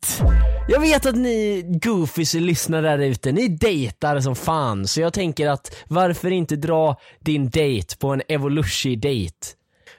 Jag 0.67 0.79
vet 0.79 1.05
att 1.05 1.15
ni 1.15 1.63
goofies 1.83 2.33
lyssnar 2.33 2.81
där 2.81 2.99
ute, 2.99 3.31
ni 3.31 3.47
dejtar 3.47 4.19
som 4.19 4.35
fan, 4.35 4.87
så 4.87 5.01
jag 5.01 5.13
tänker 5.13 5.49
att 5.49 5.75
varför 5.87 6.31
inte 6.31 6.55
dra 6.55 6.95
din 7.19 7.49
dejt 7.49 7.95
på 7.99 8.07
en 8.09 8.21
Evolushi-dejt? 8.27 9.47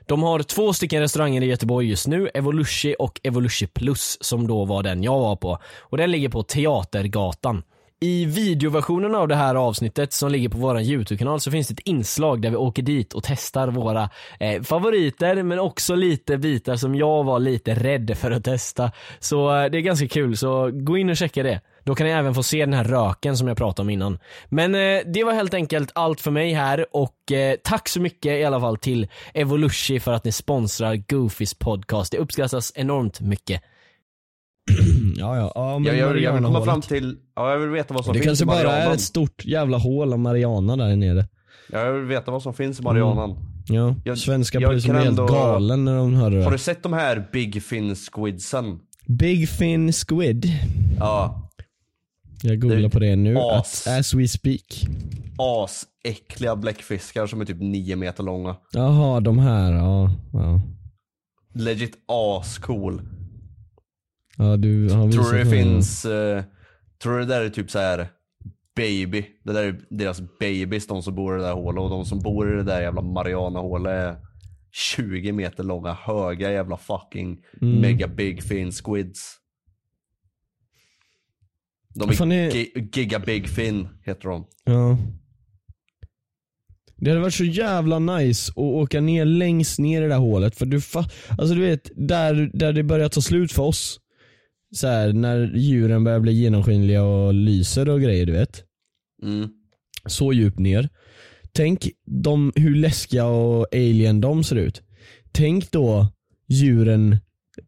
De 0.06 0.22
har 0.22 0.42
två 0.42 0.72
stycken 0.72 1.00
restauranger 1.00 1.42
i 1.42 1.46
Göteborg 1.46 1.88
just 1.88 2.06
nu, 2.06 2.30
Evolushi 2.34 2.96
och 2.98 3.20
Evolushi 3.22 3.66
plus 3.66 4.18
som 4.20 4.46
då 4.46 4.64
var 4.64 4.82
den 4.82 5.02
jag 5.02 5.18
var 5.18 5.36
på. 5.36 5.58
Och 5.78 5.96
den 5.96 6.10
ligger 6.10 6.28
på 6.28 6.42
Teatergatan. 6.42 7.62
I 8.04 8.24
videoversionen 8.24 9.14
av 9.14 9.28
det 9.28 9.34
här 9.34 9.54
avsnittet 9.54 10.12
som 10.12 10.30
ligger 10.32 10.48
på 10.48 10.58
vår 10.58 10.80
YouTube-kanal 10.80 11.40
så 11.40 11.50
finns 11.50 11.68
det 11.68 11.72
ett 11.72 11.88
inslag 11.88 12.42
där 12.42 12.50
vi 12.50 12.56
åker 12.56 12.82
dit 12.82 13.12
och 13.12 13.22
testar 13.24 13.68
våra 13.68 14.10
eh, 14.40 14.62
favoriter 14.62 15.42
men 15.42 15.58
också 15.58 15.94
lite 15.94 16.38
bitar 16.38 16.76
som 16.76 16.94
jag 16.94 17.24
var 17.24 17.38
lite 17.38 17.74
rädd 17.74 18.18
för 18.18 18.30
att 18.30 18.44
testa. 18.44 18.92
Så 19.18 19.56
eh, 19.56 19.70
det 19.70 19.78
är 19.78 19.80
ganska 19.80 20.08
kul, 20.08 20.36
så 20.36 20.70
gå 20.72 20.98
in 20.98 21.10
och 21.10 21.16
checka 21.16 21.42
det. 21.42 21.60
Då 21.84 21.94
kan 21.94 22.06
ni 22.06 22.12
även 22.12 22.34
få 22.34 22.42
se 22.42 22.60
den 22.60 22.74
här 22.74 22.84
röken 22.84 23.36
som 23.36 23.48
jag 23.48 23.56
pratade 23.56 23.84
om 23.84 23.90
innan. 23.90 24.18
Men 24.48 24.74
eh, 24.74 25.00
det 25.06 25.24
var 25.24 25.32
helt 25.32 25.54
enkelt 25.54 25.90
allt 25.94 26.20
för 26.20 26.30
mig 26.30 26.52
här 26.52 26.86
och 26.96 27.32
eh, 27.32 27.56
tack 27.64 27.88
så 27.88 28.00
mycket 28.00 28.32
i 28.32 28.44
alla 28.44 28.60
fall 28.60 28.76
till 28.76 29.08
Evolushi 29.34 30.00
för 30.00 30.12
att 30.12 30.24
ni 30.24 30.32
sponsrar 30.32 30.96
Goofys 30.96 31.54
podcast. 31.54 32.12
Det 32.12 32.18
uppskattas 32.18 32.72
enormt 32.74 33.20
mycket. 33.20 33.62
ja, 35.16 35.36
ja. 35.36 35.52
ja 35.54 35.78
men 35.78 35.98
Jag, 35.98 36.08
jag, 36.10 36.20
jag 36.22 36.32
vill 36.32 36.44
komma 36.44 36.64
fram 36.64 36.80
till, 36.80 37.16
ja 37.36 37.50
jag 37.52 37.58
vill 37.58 37.70
veta 37.70 37.94
vad 37.94 38.04
som 38.04 38.12
Det 38.14 38.18
finns 38.18 38.26
kanske 38.26 38.44
i 38.44 38.46
bara 38.46 38.60
är 38.60 38.64
Marianan. 38.64 38.92
ett 38.94 39.00
stort 39.00 39.44
jävla 39.44 39.78
hål 39.78 40.12
av 40.12 40.18
Mariana 40.18 40.76
där 40.76 40.96
nere. 40.96 41.26
Ja, 41.72 41.78
jag 41.80 41.92
vill 41.92 42.04
veta 42.04 42.30
vad 42.30 42.42
som 42.42 42.54
finns 42.54 42.80
i 42.80 42.82
Marianan. 42.82 43.36
Ja, 43.68 43.94
Jag- 44.04 44.18
svenska 44.18 44.60
jag 44.60 44.70
polisen 44.70 44.90
blir 44.94 45.04
helt 45.04 45.16
galen 45.16 45.84
när 45.84 45.96
de 45.96 46.14
Har 46.14 46.30
det. 46.30 46.50
du 46.50 46.58
sett 46.58 46.82
de 46.82 46.92
här 46.92 47.28
Big 47.32 47.62
Fin 47.62 47.96
Squidsen? 47.96 48.78
Big 49.06 49.48
Fin 49.48 49.92
Squid. 49.92 50.46
Ja, 50.98 51.50
Jag 52.42 52.60
googlar 52.60 52.76
Det 52.80 52.90
på 52.90 52.98
det 52.98 53.16
nu, 53.16 53.38
as. 53.38 53.86
as, 53.86 53.98
as 53.98 54.14
we 54.14 54.28
speak. 54.28 54.84
asäckliga 55.38 56.56
bläckfiskar 56.56 57.26
som 57.26 57.40
är 57.40 57.44
typ 57.44 57.60
9 57.60 57.96
meter 57.96 58.22
långa. 58.22 58.56
Jaha, 58.72 59.20
de 59.20 59.38
här, 59.38 59.72
ja. 59.72 60.10
Ja, 60.32 60.60
Legit 61.54 61.92
ascool. 62.08 63.02
Ja 64.38 64.56
du 64.56 64.88
Tror 64.88 65.32
du 65.32 65.38
det 65.38 65.50
finns, 65.50 66.04
eh, 66.04 66.44
tror 67.02 67.12
du 67.12 67.18
det 67.18 67.34
där 67.34 67.40
är 67.44 67.48
typ 67.50 67.70
så 67.70 67.78
här 67.78 68.08
baby? 68.76 69.26
Det 69.44 69.52
där 69.52 69.64
är 69.64 69.80
deras 69.90 70.20
babies, 70.40 70.86
de 70.86 71.02
som 71.02 71.14
bor 71.14 71.34
i 71.34 71.38
det 71.40 71.46
där 71.46 71.54
hålet 71.54 71.82
och 71.82 71.90
de 71.90 72.04
som 72.04 72.18
bor 72.18 72.52
i 72.52 72.56
det 72.56 72.62
där 72.62 72.80
jävla 72.80 73.02
Mariana-hålet 73.02 73.90
är 73.92 74.16
20 74.72 75.32
meter 75.32 75.64
långa, 75.64 75.92
höga 75.92 76.52
jävla 76.52 76.76
fucking 76.76 77.38
Mm. 77.62 77.80
mega 77.80 78.08
big 78.08 78.42
fin 78.42 78.72
squids. 78.72 79.36
De 81.94 82.08
är 82.08 82.32
är- 82.32 82.50
gi- 82.50 82.88
giga 82.92 83.18
big 83.18 83.48
fin 83.48 83.88
heter 84.04 84.28
de. 84.28 84.46
Ja. 84.64 84.98
Det 86.96 87.10
hade 87.10 87.20
varit 87.22 87.34
så 87.34 87.44
jävla 87.44 87.98
nice 87.98 88.50
att 88.50 88.56
åka 88.58 89.00
ner 89.00 89.24
längst 89.24 89.78
ner 89.78 89.98
i 89.98 90.02
det 90.02 90.08
där 90.08 90.18
hålet 90.18 90.56
för 90.56 90.66
du 90.66 90.78
fa- 90.78 91.10
Alltså 91.38 91.54
du 91.54 91.60
vet, 91.60 91.90
där, 91.96 92.50
där 92.54 92.72
det 92.72 92.82
börjar 92.82 93.08
ta 93.08 93.20
slut 93.20 93.52
för 93.52 93.62
oss. 93.62 94.00
Så 94.74 94.86
här, 94.86 95.12
när 95.12 95.52
djuren 95.56 96.04
börjar 96.04 96.20
bli 96.20 96.32
genomskinliga 96.32 97.02
och 97.04 97.34
lyser 97.34 97.88
och 97.88 98.00
grejer 98.00 98.26
du 98.26 98.32
vet. 98.32 98.64
Mm. 99.22 99.48
Så 100.06 100.32
djupt 100.32 100.58
ner. 100.58 100.88
Tänk 101.52 101.88
de, 102.06 102.52
hur 102.56 102.74
läskiga 102.74 103.26
och 103.26 103.66
alien 103.74 104.20
de 104.20 104.44
ser 104.44 104.56
ut. 104.56 104.82
Tänk 105.32 105.70
då 105.70 106.06
djuren 106.48 107.16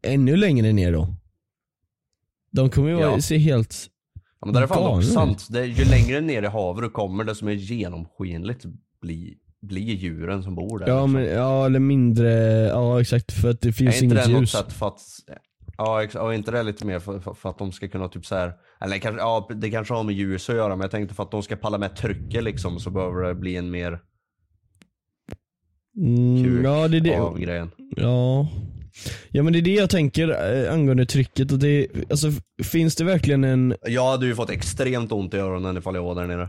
ännu 0.02 0.36
längre 0.36 0.72
ner 0.72 0.92
då. 0.92 1.14
De 2.50 2.70
kommer 2.70 2.88
ju 2.90 2.98
Ja. 3.00 3.20
se 3.20 3.36
helt 3.38 3.90
Ja, 4.40 4.46
men 4.46 4.54
det 4.54 4.60
är 4.60 4.66
fan 4.66 4.94
dock 4.94 5.04
sant. 5.04 5.46
Det 5.50 5.60
är, 5.60 5.64
ju 5.64 5.84
längre 5.84 6.20
ner 6.20 6.42
i 6.42 6.46
havet 6.46 6.82
du 6.84 6.90
kommer 6.90 7.24
desto 7.24 7.44
mer 7.44 7.52
genomskinligt 7.52 8.64
blir, 9.00 9.34
blir 9.62 9.94
djuren 9.94 10.42
som 10.42 10.54
bor 10.54 10.78
där. 10.78 10.88
Ja 10.88 10.94
liksom. 11.06 11.12
men, 11.12 11.24
ja 11.24 11.66
eller 11.66 11.78
mindre, 11.78 12.30
ja 12.66 13.00
exakt 13.00 13.32
för 13.32 13.50
att 13.50 13.60
det 13.60 13.68
är 13.68 13.72
finns 13.72 14.02
inte 14.02 14.14
inget 14.14 14.26
det 14.26 14.32
något 14.32 14.40
ljus. 14.42 14.50
sätt 14.50 14.72
för 14.72 14.86
att, 14.88 15.00
ja 15.78 16.02
ex- 16.02 16.14
och 16.14 16.34
inte 16.34 16.50
det 16.50 16.62
lite 16.62 16.86
mer 16.86 16.98
för, 16.98 17.20
för, 17.20 17.34
för 17.34 17.50
att 17.50 17.58
de 17.58 17.72
ska 17.72 17.88
kunna 17.88 18.08
typ 18.08 18.26
så 18.26 18.34
här, 18.34 18.52
eller 18.80 18.98
kanske, 18.98 19.20
ja 19.20 19.48
det 19.54 19.70
kanske 19.70 19.94
har 19.94 20.02
med 20.02 20.14
ljus 20.14 20.50
att 20.50 20.56
göra 20.56 20.68
men 20.68 20.80
jag 20.80 20.90
tänkte 20.90 21.14
för 21.14 21.22
att 21.22 21.30
de 21.30 21.42
ska 21.42 21.56
palla 21.56 21.78
med 21.78 21.96
trycket 21.96 22.44
liksom 22.44 22.80
så 22.80 22.90
behöver 22.90 23.22
det 23.22 23.34
bli 23.34 23.56
en 23.56 23.70
mer 23.70 23.98
Mm, 25.98 26.44
kuk 26.44 26.64
ja 26.66 26.88
det 26.88 26.96
är 26.96 27.00
det. 27.00 27.16
av 27.20 27.38
grejen. 27.38 27.70
Ja. 27.96 28.48
Ja 29.30 29.42
men 29.42 29.52
det 29.52 29.58
är 29.58 29.62
det 29.62 29.74
jag 29.74 29.90
tänker 29.90 30.28
eh, 30.66 30.72
angående 30.72 31.06
trycket. 31.06 31.52
Och 31.52 31.58
det, 31.58 31.86
alltså, 32.10 32.28
finns 32.64 32.96
det 32.96 33.04
verkligen 33.04 33.44
en, 33.44 33.74
Jag 33.86 34.10
hade 34.10 34.26
ju 34.26 34.34
fått 34.34 34.50
extremt 34.50 35.12
ont 35.12 35.34
i 35.34 35.36
öronen 35.36 35.76
ifall 35.76 35.94
jag 35.94 36.02
var 36.02 36.14
där 36.14 36.26
nere. 36.26 36.48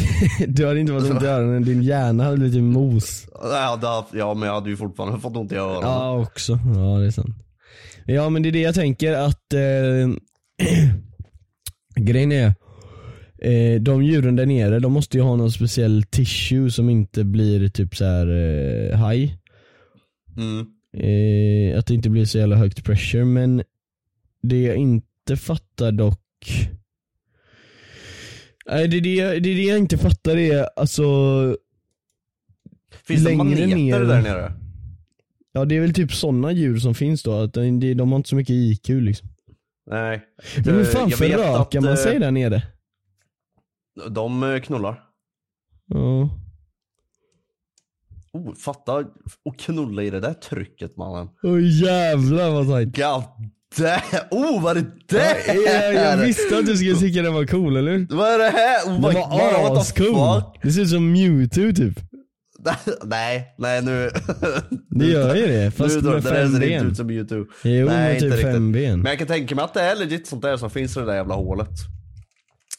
du 0.48 0.66
hade 0.66 0.80
inte 0.80 0.92
varit 0.92 1.10
ont 1.10 1.22
i 1.22 1.26
öronen, 1.26 1.64
din 1.64 1.82
hjärna 1.82 2.24
hade 2.24 2.36
blivit 2.36 2.62
mos. 2.62 3.28
Hade 3.42 3.86
haft, 3.86 4.14
ja 4.14 4.34
men 4.34 4.46
jag 4.46 4.54
hade 4.54 4.70
ju 4.70 4.76
fortfarande 4.76 5.20
fått 5.20 5.36
ont 5.36 5.52
i 5.52 5.56
öronen. 5.56 5.82
Ja 5.90 6.20
också, 6.20 6.52
ja 6.52 6.98
det 6.98 7.06
är 7.06 7.10
sant. 7.10 7.36
Ja 8.10 8.30
men 8.30 8.42
det 8.42 8.48
är 8.48 8.52
det 8.52 8.60
jag 8.60 8.74
tänker 8.74 9.12
att 9.12 9.52
eh, 9.52 10.08
grejen 11.96 12.32
är, 12.32 12.54
eh, 13.38 13.80
de 13.80 14.04
djuren 14.04 14.36
där 14.36 14.46
nere 14.46 14.78
de 14.78 14.92
måste 14.92 15.16
ju 15.16 15.22
ha 15.22 15.36
någon 15.36 15.52
speciell 15.52 16.02
tissue 16.02 16.70
som 16.70 16.90
inte 16.90 17.24
blir 17.24 17.68
typ 17.68 17.96
så 17.96 18.04
här 18.04 18.26
eh, 18.26 19.08
high. 19.08 19.32
Mm. 20.36 20.66
Eh, 20.92 21.78
att 21.78 21.86
det 21.86 21.94
inte 21.94 22.10
blir 22.10 22.24
så 22.24 22.38
jävla 22.38 22.56
högt 22.56 22.84
pressure 22.84 23.24
men 23.24 23.62
det 24.42 24.62
jag 24.62 24.76
inte 24.76 25.36
fattar 25.36 25.92
dock 25.92 26.68
Nej 28.70 28.88
det 28.88 28.96
är 28.96 29.00
det, 29.00 29.40
det 29.40 29.50
är 29.50 29.56
det 29.56 29.62
jag 29.62 29.78
inte 29.78 29.98
fattar 29.98 30.36
är 30.36 30.68
alltså 30.76 31.04
Finns 33.04 33.24
det 33.24 33.36
maneter 33.36 33.66
ner. 33.66 34.00
där 34.00 34.22
nere? 34.22 34.52
Ja 35.58 35.64
det 35.64 35.76
är 35.76 35.80
väl 35.80 35.94
typ 35.94 36.12
sådana 36.12 36.52
djur 36.52 36.78
som 36.78 36.94
finns 36.94 37.22
då, 37.22 37.32
att 37.32 37.54
de, 37.54 37.94
de 37.94 38.10
har 38.12 38.16
inte 38.16 38.28
så 38.28 38.36
mycket 38.36 38.54
IQ 38.54 38.88
liksom. 38.88 39.28
Nej. 39.90 40.22
Men 40.64 40.74
hur 40.74 40.84
fan 40.84 41.08
Jag 41.08 41.18
vet 41.18 41.32
förökar 41.32 41.80
man 41.80 41.90
eh, 41.90 41.96
sig 41.96 42.18
där 42.18 42.30
nere? 42.30 42.62
De 44.10 44.42
eh, 44.42 44.60
knullar. 44.60 45.00
Ja. 45.86 46.30
Oh, 48.32 48.54
fatta 48.54 49.04
och 49.44 49.58
knulla 49.58 50.02
i 50.02 50.10
det 50.10 50.20
där 50.20 50.34
trycket 50.34 50.96
mannen. 50.96 51.28
Åh 51.42 51.58
jävlar 51.82 52.50
vad 52.50 52.68
tajt. 52.68 52.96
God 52.96 53.24
damn! 53.78 54.00
Oh 54.30 54.62
vad 54.62 54.76
är 54.76 54.82
det 54.82 54.90
där? 55.08 55.36
Jag, 55.64 55.94
jag 55.94 56.16
visste 56.16 56.58
att 56.58 56.66
du 56.66 56.76
skulle 56.76 56.96
tycka 56.96 57.22
den 57.22 57.34
var 57.34 57.46
cool 57.46 57.76
eller 57.76 57.92
hur? 57.92 58.06
Vad 58.10 58.28
är 58.28 58.38
det 58.38 58.50
här? 58.50 58.86
Oh 58.86 59.02
Den 59.02 59.62
var 59.62 59.80
ascool. 59.80 60.42
Det 60.62 60.72
ser 60.72 60.82
ut 60.82 60.90
som 60.90 61.12
Mewtwo 61.12 61.72
typ. 61.72 62.00
Nej, 63.04 63.54
nej 63.58 63.82
nu. 63.82 64.10
Det 64.90 65.06
gör 65.06 65.34
ju 65.34 65.46
det, 65.46 65.70
fast 65.70 65.94
nu, 65.94 66.00
då, 66.00 66.10
med 66.10 66.22
det 66.22 66.30
där 66.30 66.42
fem 66.42 66.52
ser 66.52 66.60
ben. 66.60 66.72
inte 66.72 66.86
ut 66.86 66.96
som 66.96 67.06
Mewtwo. 67.06 67.46
Jo, 67.64 67.86
med 67.86 68.10
inte 68.14 68.20
typ 68.20 68.32
riktigt. 68.32 68.52
fem 68.52 68.72
ben. 68.72 69.00
Men 69.00 69.10
jag 69.10 69.18
kan 69.18 69.28
tänka 69.28 69.54
mig 69.54 69.64
att 69.64 69.74
det 69.74 69.80
är 69.80 69.96
legit 69.96 70.26
sånt 70.26 70.42
där 70.42 70.56
som 70.56 70.70
finns 70.70 70.96
i 70.96 71.00
det 71.00 71.06
där 71.06 71.14
jävla 71.14 71.34
hålet. 71.34 71.70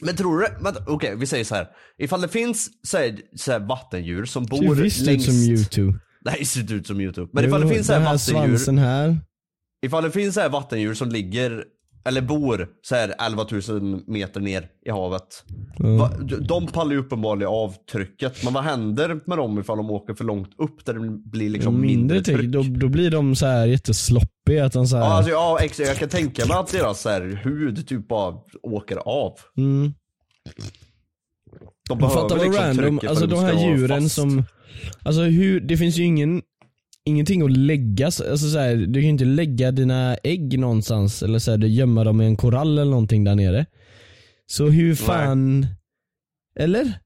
Men 0.02 0.16
tror 0.16 0.40
du, 0.40 0.48
vänta, 0.64 0.84
okej 0.88 1.16
vi 1.16 1.26
säger 1.26 1.44
så 1.44 1.56
här. 1.56 1.68
Ifall 1.98 2.22
det 2.22 2.28
finns 2.28 2.70
så 2.88 2.98
här, 2.98 3.20
så 3.36 3.52
här 3.52 3.60
vattendjur 3.60 4.26
som 4.26 4.48
Ser 4.48 4.68
bor 4.68 4.76
visst 4.76 5.02
ut 5.02 5.06
längst... 5.08 5.26
som 5.26 5.36
Mewtwo. 5.48 6.00
Nej, 6.26 6.46
ser 6.46 6.62
inte 6.62 6.74
ut 6.74 6.88
som 6.88 6.98
Mewtwo. 6.98 7.30
Men 7.34 7.46
ifall 7.46 7.62
det 7.62 7.68
Jo, 7.68 7.74
finns 7.74 7.88
så 7.88 7.94
här 7.94 8.00
vattendjur 8.00 8.58
svansen 8.58 8.78
här. 8.78 9.18
Ifall 9.86 10.04
det 10.04 10.12
finns 10.12 10.36
så 10.36 10.42
här 10.42 10.50
vattendjur 10.50 10.94
som 10.94 11.10
ligger 11.10 11.64
eller 12.06 12.22
bor 12.22 12.68
så 12.82 12.96
här 12.96 13.16
11 13.20 13.46
000 13.70 14.04
meter 14.08 14.40
ner 14.40 14.68
i 14.86 14.90
havet. 14.90 15.44
Va, 15.78 16.12
de 16.42 16.68
pallar 16.68 16.92
ju 16.92 16.98
uppenbarligen 16.98 17.54
av 17.54 17.74
trycket, 17.92 18.44
men 18.44 18.54
vad 18.54 18.64
händer 18.64 19.20
med 19.26 19.38
dem 19.38 19.60
ifall 19.60 19.78
de 19.78 19.92
åker 19.92 20.14
för 20.14 20.24
långt 20.24 20.52
upp 20.58 20.86
där 20.86 20.94
det 20.94 21.10
blir 21.10 21.50
liksom 21.50 21.82
mindre, 21.82 22.22
tryck? 22.22 22.38
tryck, 22.38 22.50
då, 22.50 22.64
då 22.64 22.88
blir 22.88 23.12
de 23.12 23.36
så 23.36 23.46
här 23.46 23.66
jättesloppiga. 23.66 24.66
Att 24.66 24.74
de 24.74 24.88
så 24.88 24.98
här, 24.98 25.04
Ja, 25.04 25.14
alltså, 25.14 25.32
ja 25.32 25.60
exakt, 25.62 25.90
jag 25.90 25.98
kan 25.98 26.10
tänka 26.10 26.46
mig 26.46 26.58
att 26.58 26.72
deras 26.72 27.02
så 27.02 27.10
här, 27.10 27.42
hud 27.44 27.88
typ 27.88 28.08
bara 28.08 28.36
åker 28.64 28.98
av. 28.98 29.34
mm. 29.58 29.94
De 31.90 32.00
fatta 32.00 32.36
vad 32.36 32.42
liksom 32.46 32.64
random, 32.64 33.00
trycket 33.00 33.10
alltså 33.10 33.28
de 33.28 33.40
här 33.40 33.70
djuren 33.70 34.10
som, 34.10 34.44
alltså 35.04 35.22
hur, 35.22 35.60
det 35.60 35.78
finns 35.78 35.98
ju 35.98 36.04
ingen, 36.04 36.42
ingenting 37.10 37.42
att 37.42 37.52
lägga, 37.52 38.06
alltså 38.06 38.38
så 38.38 38.58
här, 38.58 38.76
du 38.76 38.94
kan 38.94 39.04
ju 39.04 39.10
inte 39.10 39.26
lägga 39.26 39.72
dina 39.72 40.16
ägg 40.16 40.60
någonstans 40.60 41.24
eller 41.24 41.40
så 41.40 41.52
här, 41.52 41.58
du 41.58 41.68
gömma 41.68 42.04
dem 42.04 42.22
i 42.22 42.26
en 42.26 42.38
korall 42.38 42.78
eller 42.78 42.92
någonting 42.92 43.24
där 43.24 43.36
nere. 43.36 43.66
Så 44.46 44.68
hur 44.68 44.96
fan, 44.96 45.68
eller? 46.56 47.00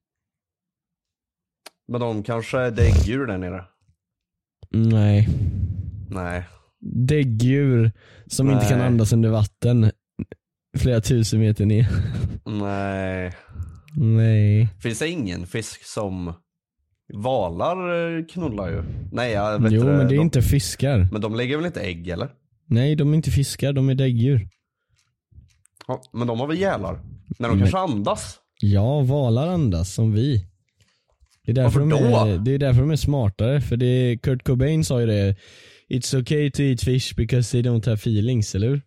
Men 1.88 2.02
de 2.02 2.24
kanske 2.24 2.60
är 2.60 2.72
däggdjur 2.72 3.26
där 3.26 3.38
nere? 3.38 3.66
Nej. 4.70 5.30
Nej. 6.10 6.44
Däggdjur 6.82 7.92
som 8.28 8.52
inte 8.52 8.66
kan 8.66 8.78
Nej. 8.78 8.88
andas 8.88 9.14
under 9.14 9.30
vatten 9.30 9.92
flera 10.78 11.02
tusen 11.02 11.40
meter 11.40 11.66
ner. 11.66 11.88
Nej. 12.46 13.34
Nej. 13.96 14.70
Finns 14.82 15.00
det 15.00 15.10
ingen 15.10 15.48
fisk 15.48 15.86
som 15.86 16.34
Valar 17.16 17.78
eh, 18.18 18.26
knullar 18.26 18.70
ju. 18.70 18.84
Nej 19.12 19.32
jag 19.32 19.60
vet 19.62 19.72
Jo 19.72 19.80
inte, 19.82 19.92
men 19.92 20.08
det 20.08 20.14
är 20.16 20.18
de, 20.18 20.22
inte 20.22 20.42
fiskar. 20.42 21.08
Men 21.12 21.22
de 21.22 21.36
lägger 21.36 21.58
väl 21.58 21.66
inte 21.66 21.82
ägg 21.82 22.08
eller? 22.08 22.30
Nej 22.66 22.96
de 22.96 23.12
är 23.12 23.16
inte 23.16 23.32
fiskar, 23.32 23.74
de 23.74 23.90
är 23.90 23.96
däggdjur. 23.96 24.48
Ja, 25.88 26.02
men 26.14 26.28
de 26.28 26.40
har 26.40 26.48
väl 26.48 26.60
gälar? 26.60 26.94
Men 27.40 27.50
de 27.50 27.58
Men- 27.58 27.60
kanske 27.60 27.78
andas? 27.78 28.40
Ja, 28.62 29.02
valar 29.02 29.48
andas 29.48 29.94
som 29.94 30.14
vi. 30.14 30.46
Det 31.46 31.52
är, 31.52 31.56
därför 31.56 31.80
Varför 31.80 31.98
de 31.98 32.12
då? 32.12 32.26
är, 32.26 32.38
det 32.38 32.52
är 32.52 32.58
därför 32.58 32.82
de 32.82 32.92
är 32.92 32.96
smartare, 32.96 33.62
för 33.62 33.78
det 33.78 33.86
är, 33.86 34.18
Kurt 34.18 34.44
Cobain 34.44 34.84
sa 34.86 35.00
ju 35.02 35.06
det 35.08 35.36
It's 35.90 36.22
okay 36.22 36.52
to 36.52 36.62
eat 36.62 36.82
fish 36.82 37.16
because 37.18 37.52
they 37.52 37.62
don't 37.62 37.86
have 37.86 37.94
feelings, 37.94 38.56
eller 38.56 38.68
hur? 38.70 38.82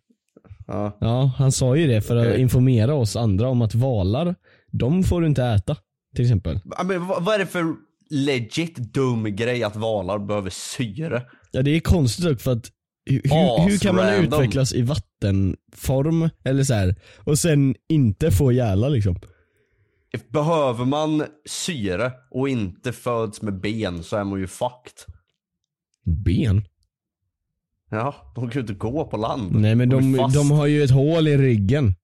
Ja. 0.67 0.97
Ja, 1.01 1.31
han 1.37 1.51
sa 1.51 1.75
ju 1.75 1.87
det 1.87 2.01
för 2.01 2.15
att 2.15 2.37
informera 2.37 2.93
oss 2.93 3.15
andra 3.15 3.49
om 3.49 3.61
att 3.61 3.75
valar, 3.75 4.35
de 4.71 5.03
får 5.03 5.21
du 5.21 5.27
inte 5.27 5.43
äta. 5.43 5.77
Till 6.15 6.25
exempel. 6.25 6.59
Men 6.85 7.07
vad 7.07 7.27
är 7.35 7.39
det 7.39 7.45
för 7.45 7.65
legit 8.09 8.93
dum 8.93 9.35
grej 9.35 9.63
att 9.63 9.75
valar 9.75 10.19
behöver 10.19 10.49
syre? 10.49 11.23
Ja 11.51 11.61
det 11.61 11.71
är 11.71 11.79
konstigt 11.79 12.25
dock 12.25 12.41
för 12.41 12.51
att 12.51 12.71
hur, 13.05 13.69
hur, 13.69 13.77
kan 13.77 13.95
man 13.95 14.13
utvecklas 14.13 14.73
i 14.73 14.81
vattenform, 14.81 16.29
eller 16.43 16.63
så 16.63 16.73
här, 16.73 16.95
och 17.17 17.39
sen 17.39 17.75
inte 17.89 18.31
få 18.31 18.51
gälla 18.51 18.89
liksom? 18.89 19.19
Behöver 20.29 20.85
man 20.85 21.25
syre 21.45 22.11
och 22.31 22.49
inte 22.49 22.93
föds 22.93 23.41
med 23.41 23.61
ben 23.61 24.03
så 24.03 24.17
är 24.17 24.23
man 24.23 24.39
ju 24.39 24.47
fucked. 24.47 25.13
Ben? 26.25 26.65
Ja, 27.89 28.33
de 28.35 28.49
kan 28.49 28.53
ju 28.53 28.61
inte 28.61 28.73
gå 28.73 29.05
på 29.05 29.17
land. 29.17 29.55
Nej 29.55 29.75
men 29.75 29.89
de, 29.89 30.15
fast. 30.15 30.35
de 30.35 30.51
har 30.51 30.65
ju 30.65 30.83
ett 30.83 30.91
hål 30.91 31.27
i 31.27 31.37
ryggen. 31.37 31.95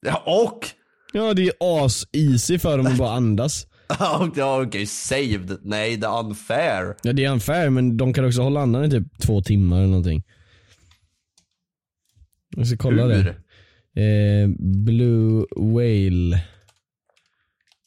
Ja, 0.00 0.22
och! 0.26 0.66
Ja 1.12 1.34
det 1.34 1.42
är 1.42 1.52
as-easy 1.60 2.58
för 2.58 2.78
dem 2.78 2.86
att 2.86 2.98
bara 2.98 3.12
andas. 3.12 3.66
Ja 4.36 4.62
okej, 4.66 4.86
saved. 4.86 5.58
Nej, 5.62 5.96
det 5.96 6.06
är 6.06 6.18
unfair. 6.24 6.94
Ja 7.02 7.12
det 7.12 7.24
är 7.24 7.30
unfair 7.30 7.70
men 7.70 7.96
de 7.96 8.12
kan 8.12 8.24
också 8.24 8.42
hålla 8.42 8.60
andan 8.60 8.84
i 8.84 8.90
typ 8.90 9.18
två 9.22 9.42
timmar 9.42 9.76
eller 9.78 9.86
någonting. 9.86 10.22
Jag 12.56 12.66
ska 12.66 12.76
kolla 12.76 13.02
Hur? 13.02 13.24
det. 13.24 13.36
Eh, 14.02 14.48
Blue 14.84 15.46
Whale. 15.56 16.36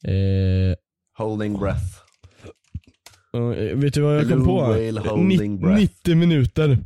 Eh, 0.03 0.75
Holding 1.17 1.59
breath. 1.59 1.85
eh, 3.33 3.77
vet 3.77 3.93
du 3.93 4.01
vad 4.01 4.15
jag 4.17 4.21
kom 4.29 4.37
Blue 4.37 4.45
på? 4.47 4.55
whale 4.61 4.99
holding 4.99 5.59
breath. 5.59 5.81
90 5.81 6.15
minuter. 6.15 6.77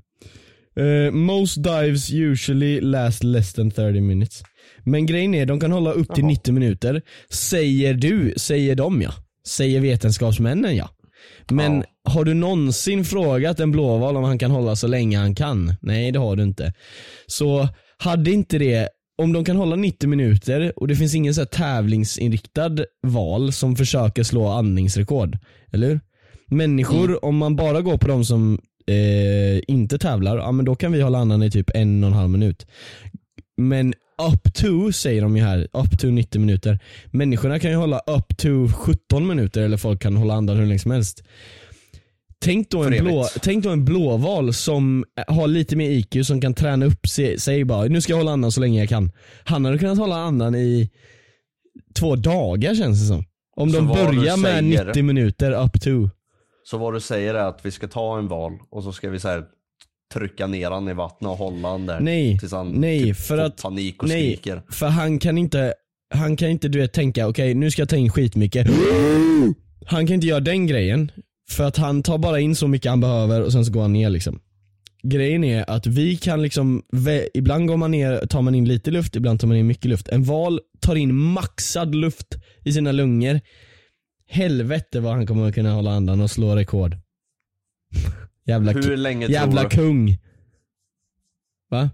Eh, 0.75 1.11
most 1.11 1.63
dives 1.63 2.11
usually 2.11 2.81
last 2.81 3.23
less 3.23 3.53
than 3.53 3.71
30 3.71 4.01
minutes. 4.01 4.43
Men 4.83 5.05
grejen 5.05 5.33
är, 5.33 5.45
de 5.45 5.59
kan 5.59 5.71
hålla 5.71 5.91
upp 5.91 6.15
till 6.15 6.25
90 6.25 6.53
minuter. 6.53 7.01
Säger 7.29 7.93
du, 7.93 8.33
säger 8.37 8.75
de 8.75 9.01
ja. 9.01 9.11
Säger 9.47 9.79
vetenskapsmännen 9.79 10.75
ja. 10.75 10.89
Men 11.51 11.75
Ja. 11.77 12.11
har 12.11 12.25
du 12.25 12.33
någonsin 12.33 13.05
frågat 13.05 13.59
en 13.59 13.71
blåval 13.71 14.17
om 14.17 14.23
han 14.23 14.37
kan 14.39 14.51
hålla 14.51 14.75
så 14.75 14.87
länge 14.87 15.17
han 15.17 15.35
kan? 15.35 15.73
Nej 15.81 16.11
det 16.11 16.19
har 16.19 16.35
du 16.35 16.43
inte. 16.43 16.73
Så 17.27 17.67
hade 17.97 18.31
inte 18.31 18.57
det, 18.57 18.89
om 19.21 19.33
de 19.33 19.45
kan 19.45 19.55
hålla 19.55 19.75
90 19.75 20.09
minuter 20.09 20.73
och 20.75 20.87
det 20.87 20.95
finns 20.95 21.15
ingen 21.15 21.33
så 21.33 21.45
tävlingsinriktad 21.45 22.77
val 23.07 23.51
som 23.53 23.75
försöker 23.75 24.23
slå 24.23 24.47
andningsrekord. 24.47 25.37
Eller 25.71 25.87
hur? 25.87 25.99
Människor, 26.47 27.25
om 27.25 27.37
man 27.37 27.55
bara 27.55 27.81
går 27.81 27.97
på 27.97 28.07
de 28.07 28.25
som 28.25 28.59
eh, 28.87 29.61
inte 29.67 29.97
tävlar, 29.97 30.37
ja 30.37 30.51
men 30.51 30.65
då 30.65 30.75
kan 30.75 30.91
vi 30.91 31.01
hålla 31.01 31.17
andan 31.17 31.43
i 31.43 31.51
typ 31.51 31.69
en 31.73 32.03
och 32.03 32.07
en 32.09 32.15
halv 32.15 32.29
minut. 32.29 32.67
Men 33.57 33.93
up 34.21 34.53
to 34.53 34.91
säger 34.91 35.21
de 35.21 35.37
ju 35.37 35.43
här, 35.43 35.67
up 35.73 35.99
to 35.99 36.07
90 36.07 36.39
minuter. 36.41 36.79
Människorna 37.11 37.59
kan 37.59 37.71
ju 37.71 37.77
hålla 37.77 37.99
up 38.07 38.37
to 38.37 38.67
17 38.75 39.27
minuter 39.27 39.61
eller 39.61 39.77
folk 39.77 40.01
kan 40.01 40.15
hålla 40.17 40.33
andan 40.33 40.57
hur 40.57 40.65
länge 40.65 40.79
som 40.79 40.91
helst. 40.91 41.23
Tänk 42.41 42.69
då, 42.69 42.83
en 42.83 43.03
blå, 43.03 43.27
tänk 43.41 43.63
då 43.63 43.69
en 43.69 43.85
blåval 43.85 44.53
som 44.53 45.05
har 45.27 45.47
lite 45.47 45.75
mer 45.75 45.89
IQ 45.89 46.25
som 46.25 46.41
kan 46.41 46.53
träna 46.53 46.85
upp 46.85 47.07
sig, 47.07 47.39
säg 47.39 47.63
bara 47.65 47.85
nu 47.85 48.01
ska 48.01 48.11
jag 48.13 48.17
hålla 48.17 48.31
andan 48.31 48.51
så 48.51 48.61
länge 48.61 48.79
jag 48.79 48.89
kan. 48.89 49.11
Han 49.43 49.65
hade 49.65 49.77
kunnat 49.77 49.97
hålla 49.97 50.15
andan 50.15 50.55
i 50.55 50.89
två 51.99 52.15
dagar 52.15 52.75
känns 52.75 53.01
det 53.01 53.07
som. 53.07 53.23
Om 53.55 53.69
Så 53.69 53.77
de 53.77 53.87
börjar 53.87 54.37
med 54.37 54.51
säger- 54.51 54.85
90 54.85 55.03
minuter 55.03 55.51
up 55.65 55.81
to. 55.81 56.09
Så 56.63 56.77
vad 56.77 56.93
du 56.93 56.99
säger 56.99 57.33
är 57.33 57.43
att 57.43 57.65
vi 57.65 57.71
ska 57.71 57.87
ta 57.87 58.17
en 58.17 58.27
val 58.27 58.51
och 58.71 58.83
så 58.83 58.91
ska 58.91 59.09
vi 59.09 59.19
så 59.19 59.27
här 59.27 59.43
trycka 60.13 60.47
ner 60.47 60.71
han 60.71 60.89
i 60.89 60.93
vattnet 60.93 61.29
och 61.31 61.37
hålla 61.37 61.69
han 61.69 61.85
där 61.85 61.99
Nej, 61.99 62.39
tills 62.39 62.51
han 62.51 62.71
nej 62.71 63.03
typ 63.03 63.17
för 63.17 63.37
får 63.37 63.43
att, 63.43 63.61
panik 63.61 64.03
och 64.03 64.09
nej, 64.09 64.33
skriker. 64.35 64.61
för 64.69 64.87
han 64.87 65.19
kan 65.19 65.37
inte, 65.37 65.73
han 66.13 66.35
kan 66.35 66.49
inte 66.49 66.67
du 66.67 66.79
vet 66.79 66.93
tänka 66.93 67.27
okej 67.27 67.53
nu 67.53 67.71
ska 67.71 67.81
jag 67.81 67.89
ta 67.89 67.95
in 67.95 68.09
skitmycket. 68.09 68.67
Han 69.85 70.07
kan 70.07 70.13
inte 70.13 70.27
göra 70.27 70.39
den 70.39 70.67
grejen. 70.67 71.11
För 71.49 71.63
att 71.63 71.77
han 71.77 72.03
tar 72.03 72.17
bara 72.17 72.39
in 72.39 72.55
så 72.55 72.67
mycket 72.67 72.89
han 72.89 72.99
behöver 72.99 73.41
och 73.41 73.51
sen 73.51 73.65
så 73.65 73.71
går 73.71 73.81
han 73.81 73.93
ner 73.93 74.09
liksom. 74.09 74.39
Grejen 75.03 75.43
är 75.43 75.69
att 75.69 75.87
vi 75.87 76.15
kan 76.17 76.41
liksom, 76.41 76.83
ibland 77.33 77.67
går 77.67 77.77
man 77.77 77.91
ner, 77.91 78.25
tar 78.25 78.41
man 78.41 78.55
in 78.55 78.67
lite 78.67 78.91
luft, 78.91 79.15
ibland 79.15 79.39
tar 79.39 79.47
man 79.47 79.57
in 79.57 79.67
mycket 79.67 79.85
luft. 79.85 80.07
En 80.09 80.23
val 80.23 80.59
tar 80.79 80.95
in 80.95 81.15
maxad 81.15 81.95
luft 81.95 82.27
i 82.63 82.73
sina 82.73 82.91
lungor. 82.91 83.39
Helvete 84.29 84.99
vad 84.99 85.13
han 85.13 85.27
kommer 85.27 85.47
att 85.47 85.55
kunna 85.55 85.73
hålla 85.73 85.91
andan 85.91 86.21
och 86.21 86.31
slå 86.31 86.55
rekord. 86.55 86.97
Jävla, 88.45 88.71
Hur 88.71 88.97
länge 88.97 89.27
jävla 89.27 89.61
tror 89.61 89.69
du? 89.69 89.75
kung. 89.75 90.17
Va? 91.69 91.89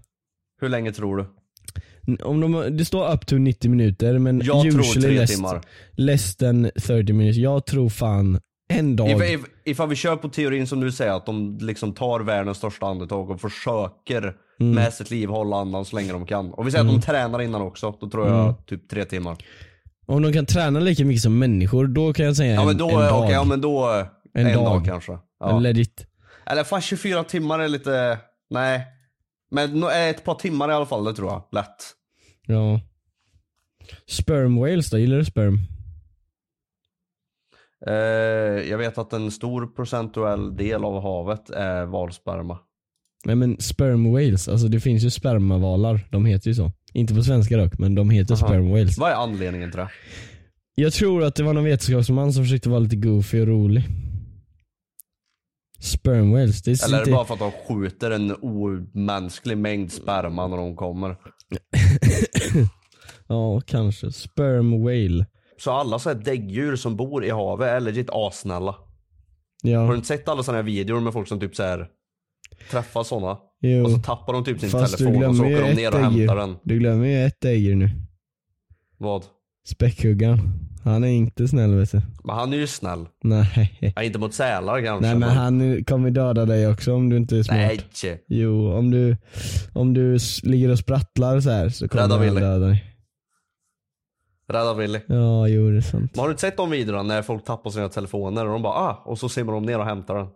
Hur 0.60 0.68
länge 0.68 0.92
tror 0.92 1.16
du? 1.16 1.26
Om 2.24 2.40
de, 2.40 2.76
det 2.76 2.84
står 2.84 3.12
up 3.12 3.26
to 3.26 3.36
90 3.36 3.70
minuter 3.70 4.18
men 4.18 4.40
Jag 4.44 4.62
tror 4.70 4.80
usually 4.80 5.08
tre 5.08 5.18
less, 5.20 5.30
timmar. 5.36 5.60
less 5.92 6.36
than 6.36 6.70
30 6.86 7.12
minutes. 7.12 7.36
Jag 7.36 7.66
tror 7.66 7.88
fan 7.88 8.40
en 8.68 8.96
dag. 8.96 9.10
If, 9.10 9.40
if, 9.40 9.46
ifall 9.64 9.88
vi 9.88 9.96
kör 9.96 10.16
på 10.16 10.28
teorin 10.28 10.66
som 10.66 10.80
du 10.80 10.92
säger, 10.92 11.12
att 11.12 11.26
de 11.26 11.58
liksom 11.60 11.92
tar 11.94 12.20
världens 12.20 12.58
största 12.58 12.86
andetag 12.86 13.30
och 13.30 13.40
försöker 13.40 14.34
Mm. 14.60 14.74
med 14.74 14.92
sitt 14.94 15.10
liv 15.10 15.28
hålla 15.28 15.56
andan 15.56 15.84
så 15.84 15.96
länge 15.96 16.12
de 16.12 16.26
kan. 16.26 16.52
Och 16.52 16.66
vi 16.66 16.70
säger 16.70 16.84
att 16.84 16.90
de 16.90 17.00
tränar 17.00 17.40
innan 17.42 17.62
också, 17.62 17.94
då 18.00 18.10
tror 18.10 18.28
jag 18.28 18.42
Mm. 18.44 18.54
typ 18.66 18.88
tre 18.88 19.04
timmar. 19.04 19.36
Om 20.06 20.22
de 20.22 20.32
kan 20.32 20.46
träna 20.46 20.80
lika 20.80 21.04
mycket 21.04 21.22
som 21.22 21.38
människor, 21.38 21.86
då 21.86 22.12
kan 22.12 22.26
jag 22.26 22.36
säga 22.36 22.54
Ja 22.54 22.60
en, 22.60 22.66
men 22.66 22.76
då, 22.76 22.88
en 22.90 22.94
okej, 22.96 23.08
dag. 23.10 23.30
ja 23.30 23.44
men 23.44 23.60
då, 23.60 24.04
En 24.34 24.46
en, 24.46 24.54
dag. 24.54 24.64
dag. 24.64 24.84
kanske. 24.84 25.18
Ja. 25.40 25.58
Legit. 25.58 26.06
Eller 26.50 26.64
fan 26.64 26.80
24 26.80 27.24
timmar 27.24 27.58
är 27.58 27.68
lite, 27.68 28.18
nej. 28.50 28.86
Men 29.50 29.80
nå- 29.80 29.90
ett 29.90 30.24
par 30.24 30.34
timmar 30.34 30.70
i 30.70 30.72
alla 30.72 30.86
fall, 30.86 31.04
det 31.04 31.14
tror 31.14 31.28
jag. 31.30 31.44
Lätt. 31.52 31.76
Ja. 32.46 32.80
Sperm 34.08 34.56
whales 34.56 34.90
då, 34.90 34.98
gillar 34.98 35.16
du 35.18 35.24
sperm? 35.24 35.58
Eh, 37.86 37.92
jag 38.70 38.78
vet 38.78 38.98
att 38.98 39.12
en 39.12 39.30
stor 39.30 39.66
procentuell 39.66 40.56
del 40.56 40.84
av 40.84 41.02
havet 41.02 41.50
är 41.50 41.84
valsperma. 41.86 42.58
Nej 43.24 43.36
men 43.36 43.60
sperm 43.60 44.12
whales, 44.12 44.48
alltså 44.48 44.68
det 44.68 44.80
finns 44.80 45.02
ju 45.04 45.10
spermavalar, 45.10 46.08
de 46.10 46.24
heter 46.26 46.48
ju 46.48 46.54
så. 46.54 46.72
Inte 46.92 47.14
på 47.14 47.22
svenska 47.22 47.56
dock, 47.56 47.78
men 47.78 47.94
de 47.94 48.10
heter 48.10 48.34
Aha. 48.34 48.46
sperm 48.48 48.70
whales. 48.70 48.98
Vad 48.98 49.10
är 49.10 49.14
anledningen 49.14 49.70
till 49.70 49.80
det? 49.80 49.88
Jag 50.74 50.92
tror 50.92 51.24
att 51.24 51.34
det 51.34 51.42
var 51.42 51.52
någon 51.52 51.64
vetenskapsman 51.64 52.32
som 52.32 52.44
försökte 52.44 52.68
vara 52.68 52.80
lite 52.80 52.96
goofy 52.96 53.40
och 53.40 53.46
rolig. 53.46 53.84
Sperm 55.80 56.32
whales, 56.32 56.62
det 56.62 56.82
Eller 56.84 57.00
är 57.00 57.04
det 57.04 57.10
bara 57.12 57.24
för 57.24 57.34
att 57.34 57.40
de 57.40 57.52
skjuter 57.68 58.10
en 58.10 58.36
omänsklig 58.42 59.58
mängd 59.58 59.92
sperma 59.92 60.46
när 60.48 60.56
de 60.56 60.76
kommer? 60.76 61.16
Ja, 63.26 63.60
kanske. 63.66 64.12
Sperm 64.12 64.82
whale. 64.84 65.26
Så 65.58 65.70
alla 65.70 65.98
så 65.98 66.08
här 66.10 66.16
däggdjur 66.16 66.76
som 66.76 66.96
bor 66.96 67.24
i 67.24 67.30
havet 67.30 67.68
är 67.68 67.80
legit 67.80 68.10
assnälla. 68.12 68.70
Har 68.70 68.78
du 69.62 69.70
Ja. 69.70 69.94
inte 69.94 70.06
sett 70.06 70.28
alla 70.28 70.42
sådana 70.42 70.58
här 70.58 70.62
videor 70.66 71.00
med 71.00 71.12
folk 71.12 71.28
som 71.28 71.40
typ 71.40 71.56
så 71.56 71.62
här 71.62 71.88
träffar 72.70 73.02
sådana? 73.02 73.38
Jo. 73.60 73.84
Och 73.84 73.90
så 73.90 73.98
tappar 73.98 74.32
de 74.32 74.44
typ 74.44 74.60
sin 74.60 74.70
Fast 74.70 74.98
telefon 74.98 75.24
och 75.24 75.36
så 75.36 75.42
åker 75.42 75.62
de 75.68 75.74
ner 75.74 75.94
och 75.94 76.00
hämtar 76.00 76.36
den. 76.36 76.56
Du 76.62 76.78
glömmer 76.78 77.06
ju 77.06 77.24
ett 77.24 77.44
ägg 77.44 77.76
nu. 77.76 77.90
Vad? 78.98 79.24
Späckhuggaren. 79.66 80.40
Han 80.84 81.04
är 81.04 81.08
inte 81.08 81.48
snäll 81.48 81.74
vet 81.74 81.92
du. 81.92 82.02
Men 82.24 82.36
han 82.36 82.52
är 82.52 82.56
ju 82.56 82.66
snäll. 82.66 83.06
Nej. 83.22 83.92
Ja, 83.96 84.02
inte 84.02 84.18
mot 84.18 84.34
sälar 84.34 84.84
kanske. 84.84 85.06
Nej 85.06 85.18
men 85.18 85.28
han 85.30 85.84
kommer 85.84 86.10
döda 86.10 86.44
dig 86.46 86.68
också 86.68 86.94
om 86.94 87.08
du 87.08 87.16
inte 87.16 87.36
är 87.36 87.42
smart. 87.42 87.56
Nej. 88.02 88.24
Jo, 88.28 88.72
om 88.72 88.90
du, 88.90 89.16
om 89.72 89.94
du 89.94 90.18
ligger 90.42 90.70
och 90.70 90.78
sprattlar 90.78 91.40
så 91.40 91.50
här 91.50 91.68
så 91.68 91.88
kommer 91.88 92.02
Rädda 92.02 92.14
han 92.14 92.24
Willy. 92.24 92.40
döda 92.40 92.66
dig. 92.66 92.84
Rädda 94.48 94.74
Willy. 94.74 95.00
Ja, 95.06 95.48
jo 95.48 95.70
det 95.70 95.76
är 95.76 95.80
sant. 95.80 96.10
Men 96.14 96.20
har 96.20 96.28
du 96.28 96.32
inte 96.32 96.40
sett 96.40 96.56
de 96.56 96.70
videorna 96.70 97.02
när 97.02 97.22
folk 97.22 97.44
tappar 97.44 97.70
sina 97.70 97.88
telefoner 97.88 98.46
och 98.46 98.52
de 98.52 98.62
bara 98.62 98.74
ah, 98.74 99.02
och 99.06 99.18
så 99.18 99.28
simmar 99.28 99.52
de 99.52 99.62
ner 99.62 99.78
och 99.78 99.84
hämtar 99.84 100.14
den. 100.14 100.26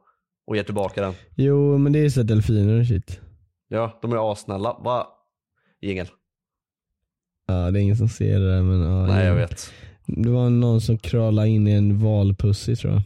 Och 0.47 0.57
ger 0.57 0.63
tillbaka 0.63 1.03
den. 1.03 1.15
Jo, 1.35 1.79
men 1.79 1.93
det 1.93 1.99
är 1.99 2.09
så 2.09 2.21
här 2.21 2.25
delfiner 2.25 2.81
och 2.81 2.87
shit. 2.87 3.21
Ja, 3.69 3.99
de 4.03 4.13
är 4.13 4.33
assnälla. 4.33 4.77
Va? 4.85 5.07
Jingel. 5.83 6.07
Ja, 7.47 7.71
det 7.71 7.79
är 7.79 7.83
ingen 7.83 7.97
som 7.97 8.09
ser 8.09 8.41
det 8.41 8.55
där 8.55 8.63
men 8.63 8.81
ja. 8.81 9.07
Nej 9.07 9.27
jag 9.27 9.35
vet. 9.35 9.73
Det 10.07 10.29
var 10.29 10.51
någon 10.51 10.81
som 10.81 10.99
crawlade 10.99 11.49
in 11.49 11.67
i 11.69 11.71
en 11.73 11.99
valpussy 11.99 12.77
tror 12.77 12.93
jag. 12.93 13.03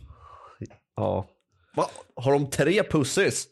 Ja. 0.96 1.26
Va? 1.76 1.86
Har 2.16 2.32
de 2.32 2.50
tre 2.50 2.82
pussis? 2.82 3.48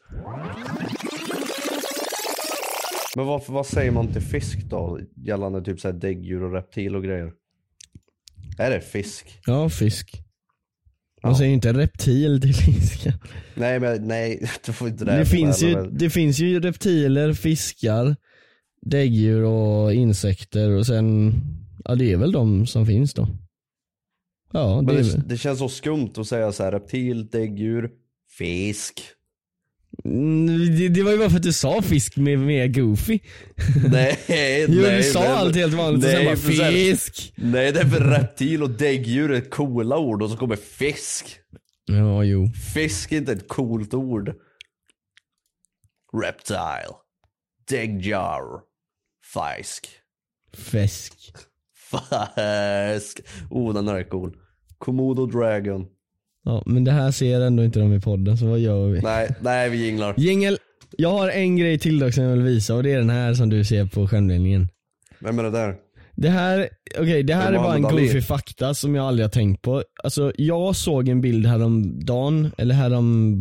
Men 3.17 3.27
vad, 3.27 3.43
vad 3.49 3.67
säger 3.67 3.91
man 3.91 4.13
till 4.13 4.23
fisk 4.23 4.59
då? 4.65 5.01
Gällande 5.17 5.63
typ 5.63 5.81
såhär 5.81 5.93
däggdjur 5.95 6.43
och 6.43 6.53
reptil 6.53 6.97
och 6.97 7.05
grejer. 7.05 7.33
Är 8.59 8.71
det 8.71 8.81
fisk? 8.81 9.41
Ja, 9.47 9.69
fisk. 9.69 10.23
Man 11.23 11.33
Ja. 11.33 11.39
säger 11.39 11.49
ju 11.49 11.55
inte 11.55 11.73
reptil 11.73 12.41
till 12.41 12.55
fisk. 12.55 13.07
Nej 13.55 13.81
men 13.81 14.09
nej, 14.09 14.49
du 14.67 14.73
får 14.73 14.89
inte 14.89 15.05
det. 15.05 15.17
Det, 15.19 15.27
finns 15.27 15.63
ju, 15.63 15.91
det 15.91 16.11
finns 16.11 16.39
ju 16.39 16.61
reptiler, 16.61 17.33
fiskar, 17.33 18.17
däggdjur 18.83 19.43
och 19.45 19.95
insekter 19.95 20.71
och 20.71 20.87
sen, 20.87 21.33
ja 21.85 21.95
det 21.95 22.13
är 22.13 22.17
väl 22.17 22.33
de 22.33 22.67
som 22.67 22.87
finns 22.87 23.15
då. 23.15 23.29
Ja, 24.53 24.83
det 24.87 25.03
det, 25.03 25.23
det 25.29 25.37
känns 25.39 25.59
så 25.59 25.69
skumt 25.69 26.11
att 26.17 26.27
säga 26.29 26.53
så 26.53 26.63
här 26.63 26.73
reptil, 26.73 27.27
däggdjur, 27.27 27.91
fisk. 28.39 29.01
Mm, 30.05 30.47
Det, 30.77 30.89
det 30.89 31.03
var 31.03 31.13
ju 31.13 31.19
bara 31.19 31.31
för 31.31 31.37
att 31.37 31.43
du 31.43 31.53
sa 31.53 31.83
fisk 31.83 32.17
med, 32.17 32.39
med 32.39 32.75
goofy. 32.75 33.19
Nej, 33.91 34.19
Jo, 34.69 34.81
nej. 34.83 34.97
du 34.97 35.03
sa 35.03 35.21
men- 35.21 35.33
allt 35.33 35.57
helt 35.57 35.75
vanligt 35.75 36.05
och 36.05 36.11
sen 36.11 36.19
nej, 36.25 36.27
bara 36.27 36.37
så 36.37 36.63
här- 36.63 36.73
fisk. 36.73 37.33
Nej 37.37 37.73
det 37.73 37.81
är 37.81 37.85
för 37.85 38.01
reptil 38.01 38.63
och 38.63 38.71
däggdjur 38.71 39.31
är 39.31 39.41
coola 39.41 39.99
ord 39.99 40.23
och 40.23 40.31
så 40.31 40.37
kommer 40.37 40.57
fisk. 40.57 41.27
Ja, 41.87 42.25
jo. 42.25 42.47
Fisk 42.75 43.13
är 43.13 43.17
inte 43.17 43.33
ett 43.33 43.49
coolt 43.49 43.95
ord. 43.95 44.35
Reptile. 46.23 46.95
Däggdjur. 47.71 48.61
Fisk. 49.35 49.89
Fisk. 50.57 51.15
Fisk. 51.75 53.21
Oh 53.51 53.75
den 53.75 53.89
här 53.89 53.95
är 53.97 54.03
cool. 54.05 54.37
Komodo 54.79 55.27
dragon. 55.27 55.87
Ja, 56.45 56.63
men 56.67 56.85
det 56.85 56.93
här 56.93 57.11
ser 57.11 57.41
ändå 57.41 57.65
inte 57.65 57.79
de 57.79 57.93
i 57.95 58.01
podden, 58.01 58.39
så 58.39 58.47
vad 58.47 58.59
gör 58.59 58.87
vi? 58.89 59.01
Nej, 59.01 59.35
nej 59.41 59.71
vi 59.71 59.87
jinglar. 59.87 60.15
Jingel, 60.17 60.59
jag 60.97 61.09
har 61.13 61.29
en 61.29 61.57
grej 61.57 61.79
till 61.79 61.99
dock 61.99 62.15
som 62.15 62.25
jag 62.25 62.31
vill 62.33 62.43
visa 62.43 62.75
och 62.75 62.83
det 62.83 62.93
är 62.93 62.99
den 62.99 63.11
här 63.11 63.35
som 63.35 63.49
du 63.49 63.65
ser 63.65 63.87
på 63.87 64.09
skärmdelningen. 64.09 64.69
Vem 65.19 65.39
är 65.39 65.43
det 65.43 65.51
där? 65.51 65.75
Det 66.15 66.29
här, 66.29 66.69
okej 66.99 67.23
det 67.23 67.35
här 67.35 67.53
Det 67.53 67.59
är 67.59 67.63
bara 67.63 67.75
en 67.75 67.83
goofy 67.83 68.23
fakta 68.23 68.75
som 68.75 68.95
jag 68.95 69.07
aldrig 69.07 69.25
har 69.25 69.31
tänkt 69.31 69.63
på. 69.63 69.83
Alltså 70.05 70.33
jag 70.39 70.77
såg 70.77 71.09
en 71.09 71.21
bild 71.21 71.47
häromdagen, 71.47 72.53
eller 72.59 72.75
härom 72.75 73.35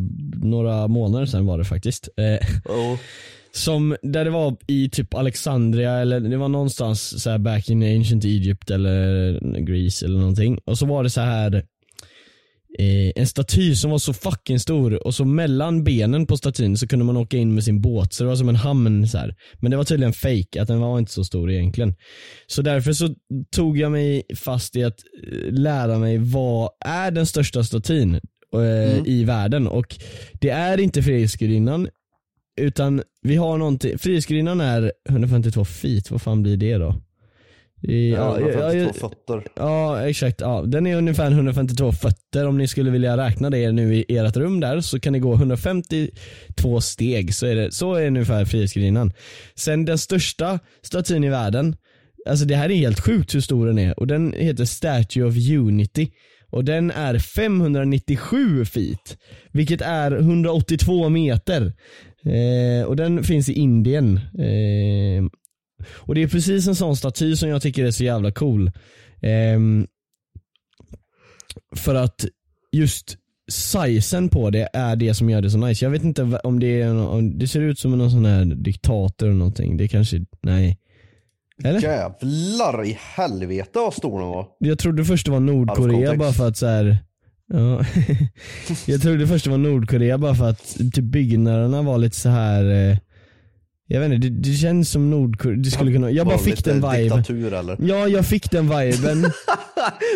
några 0.44 0.88
månader 0.88 1.26
sedan 1.26 1.46
var 1.46 1.58
det 1.58 1.66
faktiskt. 1.66 2.10
Eh, 2.18 2.48
Oh. 2.72 2.98
Som, 3.56 3.96
där 4.02 4.26
det 4.26 4.32
var 4.32 4.58
i 4.68 4.90
typ 4.90 5.14
Alexandria 5.14 5.92
eller 5.92 6.20
det 6.20 6.38
var 6.38 6.50
någonstans 6.50 7.24
så 7.24 7.30
här 7.30 7.38
back 7.38 7.70
in 7.70 7.84
ancient 7.84 8.26
Egypt 8.26 8.72
eller 8.72 9.40
Greece 9.60 10.06
eller 10.06 10.20
någonting. 10.20 10.60
Och 10.66 10.78
så 10.78 10.86
var 10.86 11.04
det 11.04 11.10
så 11.10 11.22
här 11.22 11.56
eh, 12.80 13.12
en 13.16 13.28
staty 13.28 13.76
som 13.76 13.92
var 13.92 13.98
så 13.98 14.14
fucking 14.14 14.60
stor 14.60 15.08
och 15.08 15.16
så 15.16 15.26
mellan 15.26 15.84
benen 15.84 16.28
på 16.28 16.38
statyn 16.38 16.78
så 16.78 16.88
kunde 16.88 17.06
man 17.06 17.18
åka 17.18 17.38
in 17.38 17.54
med 17.54 17.64
sin 17.64 17.82
båt 17.82 18.14
så 18.14 18.24
det 18.24 18.30
var 18.30 18.36
som 18.36 18.50
en 18.50 18.56
hamn 18.56 19.08
så 19.08 19.18
här. 19.18 19.36
Men 19.60 19.72
det 19.72 19.78
var 19.78 19.84
tydligen 19.84 20.14
fake 20.14 20.62
att 20.62 20.68
den 20.68 20.80
var 20.80 21.00
inte 21.00 21.12
så 21.12 21.24
stor 21.24 21.52
egentligen. 21.52 21.96
Så 22.48 22.62
därför 22.62 22.94
så 22.94 23.16
tog 23.56 23.78
jag 23.78 23.92
mig 23.92 24.24
fast 24.36 24.76
i 24.76 24.84
att 24.84 25.00
eh, 25.24 25.52
lära 25.52 26.00
mig 26.00 26.18
vad 26.18 26.70
är 26.86 27.12
den 27.12 27.26
största 27.26 27.64
statyn 27.64 28.20
eh, 28.56 29.06
i 29.06 29.24
världen 29.24 29.68
och 29.68 29.96
det 30.34 30.50
är 30.50 30.80
inte 30.80 31.04
Frihetsgudinnan 31.04 31.88
utan 32.58 33.04
vi 33.22 33.36
har 33.36 33.58
någonting, 33.58 33.98
Frihetsgudinnan 33.98 34.62
är 34.62 34.92
152 35.10 35.66
feet, 35.66 36.12
vad 36.12 36.22
fan 36.22 36.44
blir 36.44 36.58
det 36.58 36.78
då? 36.78 36.96
I, 37.88 38.12
Ja, 38.12 38.40
ja, 38.40 38.50
ja, 38.50 38.74
152 38.74 39.00
ja, 39.02 39.10
fötter. 39.10 39.44
ja 39.56 40.10
exakt, 40.10 40.42
ja. 40.42 40.62
den 40.62 40.88
är 40.88 40.96
ungefär 40.98 41.32
152 41.32 41.92
fötter 41.92 42.48
om 42.48 42.58
ni 42.58 42.68
skulle 42.68 42.92
vilja 42.92 43.18
räkna 43.18 43.50
det 43.50 43.72
nu 43.72 43.96
i 43.96 44.18
ert 44.18 44.38
rum 44.38 44.60
där 44.60 44.82
så 44.82 45.00
kan 45.00 45.14
det 45.14 45.20
gå 45.20 45.34
152 45.34 46.82
steg 46.82 47.36
så 47.36 47.46
är 47.46 47.56
det, 47.56 47.72
så 47.72 47.94
är 47.94 48.08
ungefär 48.08 48.46
Frihetsgudinnan. 48.46 49.14
Sen 49.56 49.86
den 49.86 49.98
största 49.98 50.60
statyn 50.82 51.24
i 51.24 51.30
världen, 51.30 51.76
alltså 52.30 52.46
det 52.46 52.56
här 52.56 52.72
är 52.72 52.76
helt 52.76 53.00
sjukt 53.00 53.36
hur 53.36 53.42
stor 53.42 53.68
den 53.68 53.80
är 53.80 54.00
och 54.00 54.08
den 54.08 54.34
heter 54.34 54.66
Statue 54.66 55.24
of 55.24 55.36
Unity 55.50 56.12
och 56.50 56.66
den 56.66 56.92
är 56.92 57.20
597 57.20 58.66
feet, 58.66 59.18
vilket 59.52 59.82
är 59.82 60.12
182 60.12 61.10
meter. 61.10 61.74
Eh, 62.26 62.86
och 62.86 62.96
den 62.96 63.24
finns 63.24 63.50
i 63.50 63.54
Indien. 63.54 64.18
Eh, 64.18 65.26
och 65.94 66.16
det 66.16 66.24
är 66.24 66.28
precis 66.28 66.68
en 66.68 66.76
sån 66.76 66.98
staty 66.98 67.36
som 67.36 67.50
jag 67.50 67.62
tycker 67.62 67.86
är 67.86 67.92
så 67.92 68.04
jävla 68.04 68.32
cool. 68.32 68.72
Ehm, 69.22 69.88
för 71.76 71.96
att 71.96 72.26
just 72.72 73.18
sizen 73.52 74.30
på 74.30 74.50
det 74.50 74.70
är 74.74 74.96
det 74.96 75.14
som 75.14 75.30
gör 75.30 75.42
det 75.42 75.50
så 75.50 75.58
nice. 75.58 75.86
Jag 75.86 75.90
vet 75.90 76.04
inte 76.04 76.40
om 76.44 76.60
det 76.60 76.82
är, 76.82 77.08
om 77.08 77.40
det 77.40 77.48
ser 77.48 77.62
ut 77.62 77.80
som 77.80 77.98
någon 77.98 78.12
sån 78.12 78.26
här 78.26 78.46
diktator 78.46 79.28
eller 79.28 79.38
någonting. 79.38 79.78
Det 79.78 79.88
kanske, 79.88 80.26
nej. 80.44 80.80
Eller? 81.64 81.80
Jävlar 81.82 82.86
i 82.86 82.98
helvete 83.00 83.80
vad 83.80 83.94
stor 83.94 84.20
den 84.20 84.30
var. 84.30 84.48
Jag 84.60 84.80
trodde 84.80 85.06
först 85.06 85.26
det 85.26 85.32
var 85.32 85.40
Nordkorea 85.40 86.16
bara 86.16 86.34
för 86.34 86.48
att 86.48 86.58
så 86.58 86.68
här. 86.68 86.98
Ja. 87.54 87.86
jag 88.86 89.02
trodde 89.02 89.28
först 89.28 89.44
det 89.46 89.52
var 89.52 89.58
Nordkorea 89.58 90.18
bara 90.18 90.36
för 90.36 90.50
att 90.50 90.76
typ 90.94 91.04
byggnaderna 91.04 91.82
var 91.82 91.98
lite 91.98 92.16
så 92.16 92.30
här. 92.30 92.66
eh, 92.92 92.98
Jag 93.88 94.00
vet 94.00 94.12
inte, 94.12 94.28
det, 94.30 94.50
det 94.50 94.56
känns 94.56 94.90
som 94.90 95.10
Nordkorea. 95.10 95.58
Det 95.58 95.72
skulle 95.72 95.94
kunna, 95.94 96.12
jag 96.12 96.28
bara 96.28 96.38
fick 96.38 96.64
den 96.66 96.76
vibe. 96.76 96.98
Diktatur 97.04 97.54
eller? 97.54 97.78
Ja, 97.82 98.08
jag 98.08 98.26
fick 98.26 98.52
den 98.52 98.70
viben. 98.70 99.22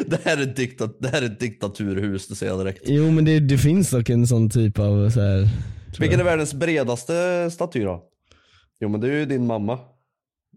det, 0.08 0.20
här 0.26 0.38
är 0.38 0.46
dikta, 0.46 0.90
det 1.00 1.08
här 1.08 1.22
är 1.22 1.26
ett 1.26 1.40
diktaturhus, 1.40 2.28
det 2.28 2.36
ser 2.36 2.48
jag 2.48 2.60
direkt. 2.60 2.82
Jo 2.86 3.12
men 3.12 3.26
det, 3.26 3.40
det 3.40 3.58
finns 3.58 3.90
dock 3.90 4.10
en 4.10 4.28
sån 4.28 4.50
typ 4.50 4.80
av 4.80 5.10
så 5.10 5.22
här. 5.22 5.50
Vilken 6.00 6.20
är 6.20 6.24
världens 6.24 6.54
bredaste 6.54 7.50
staty 7.52 7.84
då? 7.84 8.04
Jo 8.80 8.90
men 8.90 9.02
det 9.02 9.08
är 9.08 9.12
ju 9.20 9.26
din 9.26 9.46
mamma. 9.48 9.80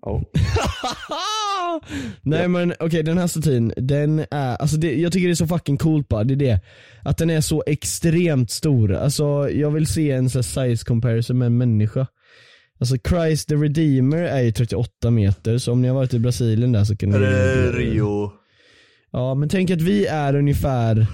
Ja. 0.02 0.22
Nej 2.22 2.48
men 2.48 2.74
okej 2.80 3.02
den 3.02 3.18
här 3.18 3.26
statyn, 3.26 3.72
den 3.76 4.24
är, 4.30 4.56
alltså 4.56 4.76
det, 4.76 4.94
jag 4.94 5.12
tycker 5.12 5.26
det 5.26 5.32
är 5.32 5.34
så 5.34 5.46
fucking 5.46 5.76
coolt 5.76 6.08
bara, 6.08 6.24
det 6.24 6.34
är 6.34 6.36
det. 6.36 6.60
Att 7.02 7.18
den 7.18 7.30
är 7.30 7.40
så 7.40 7.62
extremt 7.66 8.50
stor. 8.50 8.92
Alltså 8.92 9.50
jag 9.50 9.70
vill 9.70 9.86
se 9.86 10.10
en 10.10 10.30
sån 10.30 10.42
size 10.42 10.84
comparison 10.84 11.38
med 11.38 11.46
en 11.46 11.58
människa. 11.58 12.06
Alltså 12.80 12.96
Christ 13.08 13.48
the 13.48 13.54
Redeemer 13.54 14.22
är 14.22 14.40
ju 14.40 14.52
38 14.52 15.10
meter, 15.10 15.58
så 15.58 15.72
om 15.72 15.82
ni 15.82 15.88
har 15.88 15.94
varit 15.94 16.14
i 16.14 16.18
Brasilien 16.18 16.72
där 16.72 16.84
så 16.84 16.96
kan 16.96 17.10
ni... 17.10 17.18
Rio. 17.18 18.32
Ja 19.12 19.34
men 19.34 19.48
tänk 19.48 19.70
att 19.70 19.82
vi 19.82 20.06
är 20.06 20.34
ungefär, 20.34 21.06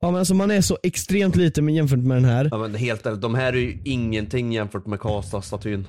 ja 0.00 0.10
men 0.10 0.18
alltså 0.18 0.34
man 0.34 0.50
är 0.50 0.60
så 0.60 0.78
extremt 0.82 1.36
liten 1.36 1.68
jämfört 1.68 1.98
med 1.98 2.16
den 2.16 2.24
här. 2.24 2.48
Ja 2.50 2.58
men 2.58 2.74
helt 2.74 3.06
ärligt, 3.06 3.20
de 3.20 3.34
här 3.34 3.52
är 3.52 3.56
ju 3.56 3.78
ingenting 3.84 4.52
jämfört 4.52 4.86
med 4.86 4.98
Karlstad-statyn. 4.98 5.88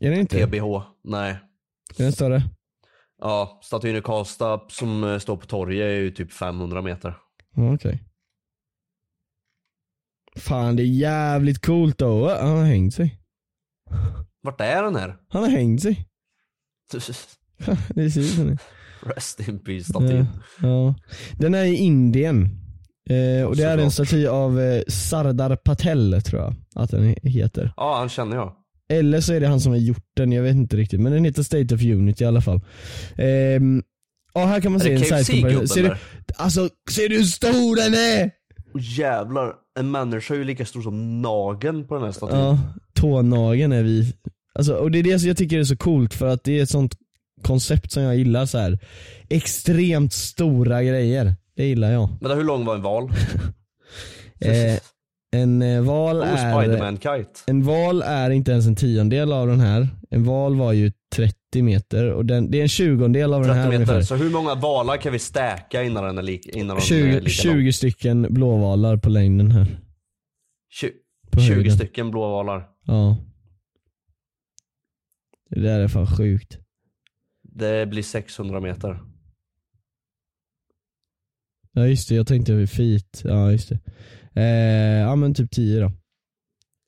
Är 0.00 0.10
den 0.10 0.20
inte? 0.20 0.46
TBH. 0.46 0.82
Nej. 1.04 1.36
Är 1.98 2.02
den 2.02 2.12
större? 2.12 2.42
Ja, 3.20 3.60
statyn 3.62 3.96
i 3.96 4.02
Karlstad 4.02 4.60
som 4.68 5.04
eh, 5.04 5.18
står 5.18 5.36
på 5.36 5.46
torget 5.46 5.82
är 5.84 5.90
ju 5.90 6.10
typ 6.10 6.32
500 6.32 6.82
meter. 6.82 7.16
Okej. 7.56 8.04
Fan 10.36 10.76
det 10.76 10.82
är 10.82 10.86
jävligt 10.86 11.66
coolt 11.66 11.98
då. 11.98 12.28
Han 12.28 12.56
har 12.56 12.64
hängt 12.64 12.94
sig. 12.94 13.18
Vart 14.42 14.60
är 14.60 14.82
den 14.82 14.96
här? 14.96 15.16
Han 15.28 15.42
har 15.42 15.50
hängt 15.50 15.82
sig. 15.82 16.06
det 17.88 18.10
ser 18.10 18.20
ut 18.20 18.30
som. 18.30 18.58
Rest 19.02 19.48
in 19.48 19.58
peace 19.64 19.84
statyn. 19.84 20.26
Ja, 20.62 20.68
ja. 20.68 20.94
Den 21.38 21.54
är 21.54 21.64
i 21.64 21.76
Indien. 21.76 22.44
Eh, 23.10 23.44
och 23.46 23.56
det 23.56 23.62
är 23.62 23.78
en 23.78 23.90
Såklart. 23.90 24.08
staty 24.08 24.26
av 24.26 24.60
eh, 24.60 24.82
Sardar 24.88 25.56
Patel 25.56 26.22
tror 26.22 26.42
jag 26.42 26.54
att 26.74 26.90
den 26.90 27.14
heter. 27.22 27.72
Ja, 27.76 27.96
han 27.98 28.08
känner 28.08 28.36
jag. 28.36 28.56
Eller 28.90 29.20
så 29.20 29.32
är 29.32 29.40
det 29.40 29.46
han 29.46 29.60
som 29.60 29.72
har 29.72 29.78
gjort 29.78 30.06
den, 30.16 30.32
jag 30.32 30.42
vet 30.42 30.54
inte 30.54 30.76
riktigt. 30.76 31.00
Men 31.00 31.12
den 31.12 31.24
heter 31.24 31.42
State 31.42 31.74
of 31.74 31.82
Unity 31.82 32.24
i 32.24 32.26
alla 32.26 32.40
fall. 32.40 32.60
Ehm, 33.16 33.82
ja 34.34 34.46
här 34.46 34.60
kan 34.60 34.72
man 34.72 34.80
Är 34.80 34.84
se 34.84 35.14
en 35.14 35.24
comparison. 35.24 35.68
Ser 35.68 35.82
du, 35.82 35.94
alltså 36.36 36.68
ser 36.90 37.08
du 37.08 37.16
hur 37.16 37.24
stor 37.24 37.76
den 37.76 37.94
är? 37.94 38.30
Och 38.74 38.80
jävlar, 38.80 39.54
en 39.78 39.90
människa 39.90 40.34
är 40.34 40.38
ju 40.38 40.44
lika 40.44 40.66
stor 40.66 40.82
som 40.82 41.22
nageln 41.22 41.86
på 41.86 41.94
den 41.94 42.04
här 42.04 42.12
statyn. 42.12 42.38
Ja, 42.38 42.58
tånageln 42.94 43.72
är 43.72 43.82
vi, 43.82 44.14
alltså, 44.54 44.74
och 44.74 44.90
det 44.90 44.98
är 44.98 45.02
det 45.02 45.18
som 45.18 45.28
jag 45.28 45.36
tycker 45.36 45.58
är 45.58 45.64
så 45.64 45.76
coolt 45.76 46.14
för 46.14 46.26
att 46.26 46.44
det 46.44 46.58
är 46.58 46.62
ett 46.62 46.70
sånt 46.70 46.94
koncept 47.42 47.92
som 47.92 48.02
jag 48.02 48.16
gillar 48.16 48.46
så 48.46 48.58
här. 48.58 48.78
Extremt 49.28 50.12
stora 50.12 50.82
grejer, 50.82 51.34
det 51.56 51.66
gillar 51.66 51.90
jag. 51.92 52.08
Men 52.20 52.30
hur 52.30 52.44
lång 52.44 52.64
var 52.64 52.74
en 52.74 52.82
val? 52.82 53.12
Eh, 54.40 54.78
en 55.32 55.62
eh, 55.62 55.82
val 55.82 56.16
Oh, 56.16 56.28
är. 56.28 57.26
En 57.46 57.62
val 57.62 58.02
är 58.02 58.30
inte 58.30 58.50
ens 58.52 58.66
en 58.66 58.76
tiondel 58.76 59.32
av 59.32 59.46
den 59.46 59.60
här. 59.60 59.88
En 60.10 60.24
val 60.24 60.56
var 60.56 60.72
ju 60.72 60.92
30 61.14 61.62
meter 61.62 62.12
och 62.12 62.26
den, 62.26 62.50
det 62.50 62.58
är 62.58 62.62
en 62.62 62.68
tjugondel 62.68 63.34
av 63.34 63.40
den 63.42 63.48
30 63.50 63.58
här 63.60 63.66
meter. 63.68 63.76
ungefär. 63.76 64.02
Så 64.02 64.16
hur 64.16 64.30
många 64.30 64.54
valar 64.54 64.96
kan 64.96 65.12
vi 65.12 65.18
stäka 65.18 65.82
innan 65.82 66.04
den 66.04 66.18
är 66.18 66.22
lik, 66.22 66.46
innan 66.46 66.76
de 66.76 66.82
är 66.82 66.86
20, 66.86 67.04
lika 67.06 67.18
lång? 67.20 67.28
20 67.28 67.72
stycken 67.72 68.26
blåvalar 68.34 68.96
på 68.96 69.08
längden 69.08 69.50
här. 69.50 69.66
Tju- 70.82 70.92
På 71.30 71.40
20 71.40 71.54
höjden. 71.54 71.76
stycken 71.76 72.10
blåvalar. 72.10 72.68
Ja. 72.84 73.16
Det 75.50 75.60
där 75.60 75.80
är 75.80 75.88
fan 75.88 76.06
sjukt. 76.06 76.58
Det 77.42 77.86
blir 77.88 78.02
600 78.02 78.60
meter. 78.60 79.00
Ja 81.72 81.86
just 81.86 82.08
det, 82.08 82.14
jag 82.14 82.26
tänkte 82.26 82.52
vid 82.54 82.70
feet. 82.70 83.22
Ja 83.24 83.52
just 83.52 83.68
det. 83.68 83.78
Eh, 84.34 84.44
ja 85.00 85.16
men 85.16 85.34
typ 85.34 85.50
10 85.50 85.80
då. 85.80 85.92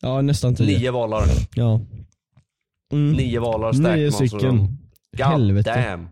Ja 0.02 0.22
nästan 0.22 0.54
10. 0.54 0.66
Nio 0.66 0.90
valar. 0.90 1.24
Ja. 1.54 1.80
Mm. 2.92 3.42
Valar 3.42 3.72
stäker 3.72 3.96
Nio 3.96 4.12
stycken. 4.12 4.78
God 5.16 5.26
Helvete. 5.26 5.70
damn. 5.70 6.08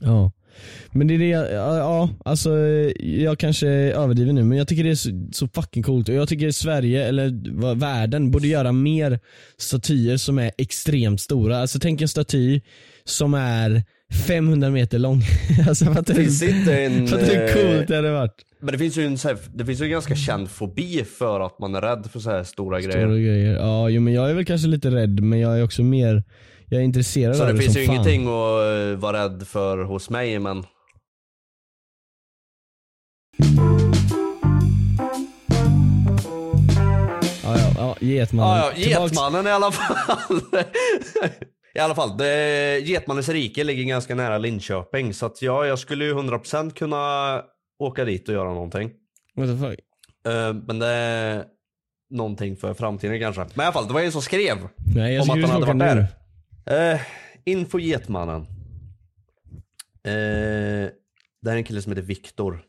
Ja. 0.00 0.32
Men 0.90 1.06
det 1.06 1.14
är 1.14 1.18
det, 1.18 1.26
ja, 1.28 1.76
ja 1.76 2.08
alltså 2.24 2.50
jag 3.00 3.38
kanske 3.38 3.68
överdriver 3.68 4.32
nu 4.32 4.44
men 4.44 4.58
jag 4.58 4.68
tycker 4.68 4.84
det 4.84 4.90
är 4.90 4.94
så, 4.94 5.28
så 5.32 5.48
fucking 5.48 5.82
coolt 5.82 6.08
och 6.08 6.14
jag 6.14 6.28
tycker 6.28 6.50
Sverige, 6.50 7.06
eller 7.08 7.74
världen, 7.74 8.30
borde 8.30 8.46
göra 8.46 8.72
mer 8.72 9.20
statyer 9.58 10.16
som 10.16 10.38
är 10.38 10.52
extremt 10.58 11.20
stora. 11.20 11.58
Alltså 11.60 11.78
tänk 11.78 12.00
en 12.00 12.08
staty 12.08 12.60
som 13.04 13.34
är 13.34 13.82
500 14.28 14.70
meter 14.70 14.98
lång. 14.98 15.22
alltså 15.68 15.84
fattar 15.84 16.14
du? 16.14 16.22
Finns 16.22 16.42
inte 16.42 16.78
en, 16.82 17.08
Fattar 17.08 17.26
du 17.26 17.32
hur 17.34 17.52
coolt 17.76 17.88
det 17.88 17.96
hade 17.96 18.12
varit? 18.12 18.34
Men 18.60 18.72
det 18.72 18.78
finns 18.78 18.96
ju 18.98 19.06
en, 19.06 19.18
så 19.18 19.28
här, 19.28 19.38
det 19.54 19.64
finns 19.66 19.80
ju 19.80 19.84
en 19.84 19.90
ganska 19.90 20.16
känd 20.16 20.50
fobi 20.50 21.04
för 21.18 21.40
att 21.40 21.58
man 21.58 21.74
är 21.74 21.80
rädd 21.80 22.08
för 22.12 22.20
så 22.20 22.30
här 22.30 22.44
stora, 22.44 22.80
Stora 22.80 22.92
grejer. 22.92 23.08
grejer. 23.08 23.54
Ja, 23.54 23.88
jo, 23.88 24.00
men 24.00 24.12
jag 24.12 24.30
är 24.30 24.34
väl 24.34 24.44
kanske 24.44 24.68
lite 24.68 24.90
rädd 24.90 25.20
men 25.20 25.38
jag 25.40 25.58
är 25.58 25.64
också 25.64 25.82
mer, 25.82 26.22
jag 26.66 26.80
är 26.80 26.84
intresserad 26.84 27.36
Så 27.36 27.42
av 27.42 27.48
det 27.48 27.54
det 27.54 27.62
finns 27.62 27.76
ju 27.76 27.86
fan. 27.86 27.94
ingenting 27.94 28.22
att 28.22 28.28
eh, 28.92 28.98
vara 29.00 29.24
rädd 29.24 29.46
för 29.48 29.84
hos 29.84 30.10
mig 30.10 30.38
men 30.38 30.64
Ja, 37.44 37.56
ja, 37.58 37.72
ja 37.76 37.96
Getmannen. 38.00 38.56
Ja, 38.56 38.72
ja, 38.76 39.02
Getmannen 39.04 39.46
i 39.46 39.50
alla 39.50 39.70
fall. 39.72 40.40
I 41.74 41.78
alla 41.78 41.94
fall, 41.94 42.16
det, 42.16 42.78
Getmannens 42.78 43.28
rike 43.28 43.64
ligger 43.64 43.84
ganska 43.84 44.14
nära 44.14 44.38
Linköping 44.38 45.14
så 45.14 45.26
att 45.26 45.42
ja, 45.42 45.66
jag 45.66 45.78
skulle 45.78 46.04
ju 46.04 46.14
100% 46.14 46.70
kunna 46.70 47.42
åka 47.78 48.04
dit 48.04 48.28
och 48.28 48.34
göra 48.34 48.54
någonting. 48.54 48.90
What 49.34 49.48
the 49.48 49.56
fuck? 49.56 49.78
Eh, 50.26 50.54
men 50.54 50.78
det 50.78 50.86
är 50.86 51.44
någonting 52.10 52.56
för 52.56 52.74
framtiden 52.74 53.20
kanske. 53.20 53.40
Men 53.40 53.64
i 53.64 53.66
alla 53.66 53.72
fall, 53.72 53.86
det 53.86 53.94
var 53.94 54.00
en 54.00 54.12
som 54.12 54.22
skrev 54.22 54.56
Nej, 54.94 55.20
om 55.20 55.30
att 55.30 55.40
han 55.40 55.50
hade 55.50 55.66
varit 55.66 56.08
där. 56.66 56.94
Uh, 56.94 57.00
info 57.44 57.78
Getmannen. 57.78 58.46
Eh, 60.04 60.90
det 61.42 61.50
här 61.50 61.52
är 61.52 61.56
en 61.56 61.64
kille 61.64 61.82
som 61.82 61.92
heter 61.92 62.02
Viktor. 62.02 62.62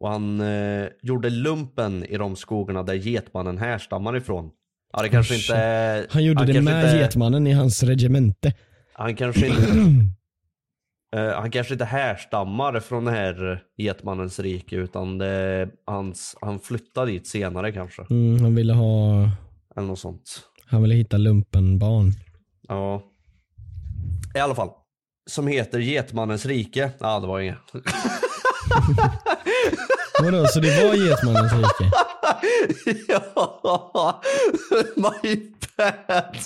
Och 0.00 0.08
han 0.08 0.40
eh, 0.40 0.88
gjorde 1.02 1.30
lumpen 1.30 2.04
i 2.04 2.16
de 2.16 2.36
skogarna 2.36 2.82
där 2.82 2.94
Getmannen 2.94 3.58
härstammar 3.58 4.16
ifrån. 4.16 4.50
Ja, 4.92 5.02
det 5.02 5.08
kanske 5.08 5.34
inte 5.36 5.54
är... 5.54 6.06
Han 6.10 6.24
gjorde 6.24 6.44
det 6.44 6.52
kanske 6.52 6.72
med 6.74 6.84
inte- 6.84 6.96
Getmannen 6.98 7.46
i 7.46 7.52
hans 7.52 7.82
regemente. 7.82 8.52
Han 8.92 9.16
kanske 9.16 9.46
inte... 9.46 9.62
eh, 11.16 11.40
han 11.40 11.50
kanske 11.50 11.72
inte 11.74 11.84
härstammar 11.84 12.80
från 12.80 13.04
det 13.04 13.10
här 13.10 13.62
Getmannens 13.78 14.38
rike 14.40 14.76
utan 14.76 15.18
det 15.18 15.68
hans, 15.86 16.36
han 16.40 16.60
flyttade 16.60 17.10
dit 17.10 17.26
senare 17.26 17.72
kanske. 17.72 18.02
Mm, 18.10 18.40
han 18.42 18.54
ville 18.54 18.72
ha, 18.72 19.22
Eller 19.76 19.86
något 19.86 19.98
sånt. 19.98 20.40
han 20.66 20.82
ville 20.82 20.94
hitta 20.94 21.16
lumpenbarn. 21.16 22.12
Ja. 22.68 23.02
I 24.34 24.38
alla 24.38 24.54
fall. 24.54 24.70
Som 25.30 25.46
heter 25.46 25.78
Getmannens 25.78 26.46
rike. 26.46 26.90
Ja, 27.00 27.20
det 27.20 27.26
var 27.26 27.40
inget. 27.40 27.56
Vadå, 30.22 30.46
så 30.46 30.60
det 30.60 30.84
var 30.84 30.94
Getmannens 30.94 31.52
rike? 31.52 31.90
ja, 33.08 34.22
my 34.96 35.50
bad. 35.76 36.36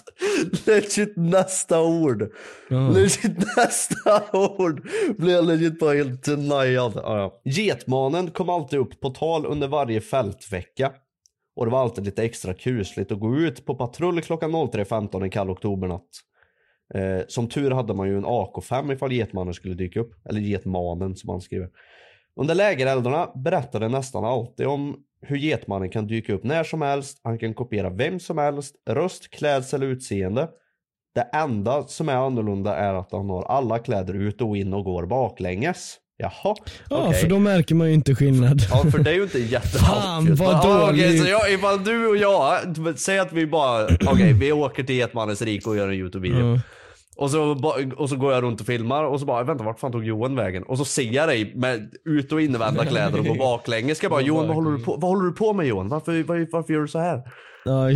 Legit 0.67 1.17
nästa 1.17 1.83
ord. 1.83 2.33
Ja. 2.69 2.89
Legit 2.89 3.57
nästa 3.57 4.23
ord. 4.33 4.89
Blev 5.19 5.35
jag 5.35 5.45
legit 5.45 5.79
bara 5.79 5.95
helt 5.95 6.25
denied. 6.25 6.75
Ja, 6.75 6.93
ja. 6.95 7.41
Getmanen 7.45 8.31
kom 8.31 8.49
alltid 8.49 8.79
upp 8.79 9.01
på 9.01 9.11
tal 9.11 9.47
under 9.47 9.69
varje 9.69 10.01
fältvecka. 10.01 10.93
Och 11.57 11.67
det 11.67 11.73
var 11.73 11.81
alltid 11.81 12.05
lite 12.05 12.25
extra 12.25 12.55
kusligt 12.55 13.13
att 13.13 13.21
gå 13.21 13.37
ut 13.37 13.67
på 13.67 13.75
patrull 13.75 14.23
klockan 14.23 14.51
03.15 14.55 15.23
en 15.23 15.31
kall 15.31 15.51
oktobernatt. 15.51 16.09
Eh, 16.95 17.21
som 17.29 17.49
tur 17.49 17.71
hade 17.71 17.95
man 17.95 18.09
ju 18.09 18.17
en 18.17 18.27
AK5 18.27 18.93
ifall 18.93 19.13
Getmannen 19.13 19.55
skulle 19.55 19.75
dyka 19.75 20.01
upp. 20.01 20.15
Eller 20.29 20.41
Getmanen 20.41 21.17
som 21.17 21.29
han 21.31 21.41
skriver. 21.41 21.69
Under 22.41 22.55
lägereldarna 22.55 23.29
berättade 23.35 23.89
nästan 23.89 24.25
alltid 24.25 24.67
om 24.67 24.97
hur 25.27 25.37
Getmannen 25.37 25.91
kan 25.91 26.07
dyka 26.07 26.33
upp 26.33 26.45
när 26.45 26.65
som 26.65 26.83
helst, 26.83 27.21
han 27.25 27.39
kan 27.39 27.55
kopiera 27.55 27.91
vem 27.91 28.21
som 28.21 28.39
helst, 28.39 28.75
röst, 28.91 29.31
klädsel, 29.31 29.83
utseende. 29.83 30.49
Det 31.15 31.23
enda 31.33 31.83
som 31.83 32.09
är 32.09 32.15
annorlunda 32.17 32.77
är 32.77 32.95
att 32.95 33.13
han 33.13 33.31
har 33.31 33.43
alla 33.43 33.79
kläder 33.79 34.15
ut 34.15 34.41
och 34.41 34.57
in 34.57 34.73
och 34.75 34.85
går 34.85 35.07
baklänges. 35.07 35.97
Jaha, 36.17 36.31
Ja, 36.91 37.07
okej. 37.09 37.21
för 37.21 37.29
då 37.29 37.39
märker 37.39 37.75
man 37.75 37.89
ju 37.89 37.95
inte 37.95 38.15
skillnad. 38.15 38.61
Ja 38.71 38.91
för 38.91 38.99
det 38.99 39.11
är 39.11 39.15
ju 39.15 39.23
inte 39.23 39.39
jätteobvious. 39.39 39.81
Fan, 40.03 40.35
vad 40.35 40.59
okej, 40.59 40.87
dåligt. 41.03 41.23
så 41.23 41.29
jag, 41.29 41.53
ifall 41.53 41.85
du 41.85 42.07
och 42.09 42.17
jag, 42.17 42.59
säg 42.99 43.19
att 43.19 43.33
vi 43.33 43.47
bara, 43.47 43.85
okej 43.85 44.33
vi 44.33 44.53
åker 44.53 44.83
till 44.83 44.97
Getmannens 44.97 45.43
rike 45.43 45.71
och 45.71 45.77
gör 45.77 45.89
en 45.89 45.95
YouTube-video. 45.95 46.55
Ja. 46.55 46.61
Och 47.17 47.31
så, 47.31 47.63
och 47.97 48.09
så 48.09 48.17
går 48.17 48.33
jag 48.33 48.43
runt 48.43 48.61
och 48.61 48.67
filmar 48.67 49.05
och 49.05 49.21
så 49.21 49.27
bara, 49.27 49.45
vänta 49.45 49.65
vart 49.65 49.81
fan 49.81 49.93
tog 49.93 50.05
Johan 50.05 50.37
vägen? 50.37 50.63
Och 50.63 50.79
så 50.79 50.85
ser 50.85 51.13
jag 51.13 51.29
dig 51.29 51.53
med 51.55 51.91
ut 52.05 52.33
och 52.33 52.41
invända 52.41 52.85
kläder 52.87 53.19
och 53.19 53.27
gå 53.27 53.35
baklänges. 53.35 54.03
Jag 54.03 54.11
bara, 54.11 54.21
Johan 54.21 54.47
vad 54.47 54.57
håller 54.57 54.71
du 54.71 54.85
på, 54.85 54.97
vad 54.97 55.11
håller 55.11 55.25
du 55.25 55.33
på 55.33 55.53
med 55.53 55.67
Johan? 55.67 55.89
Varför, 55.89 56.23
var, 56.23 56.47
varför 56.53 56.75
gör 56.75 56.81
du 56.81 56.89
så 56.89 56.99
här? 56.99 57.23
Ja, 57.65 57.89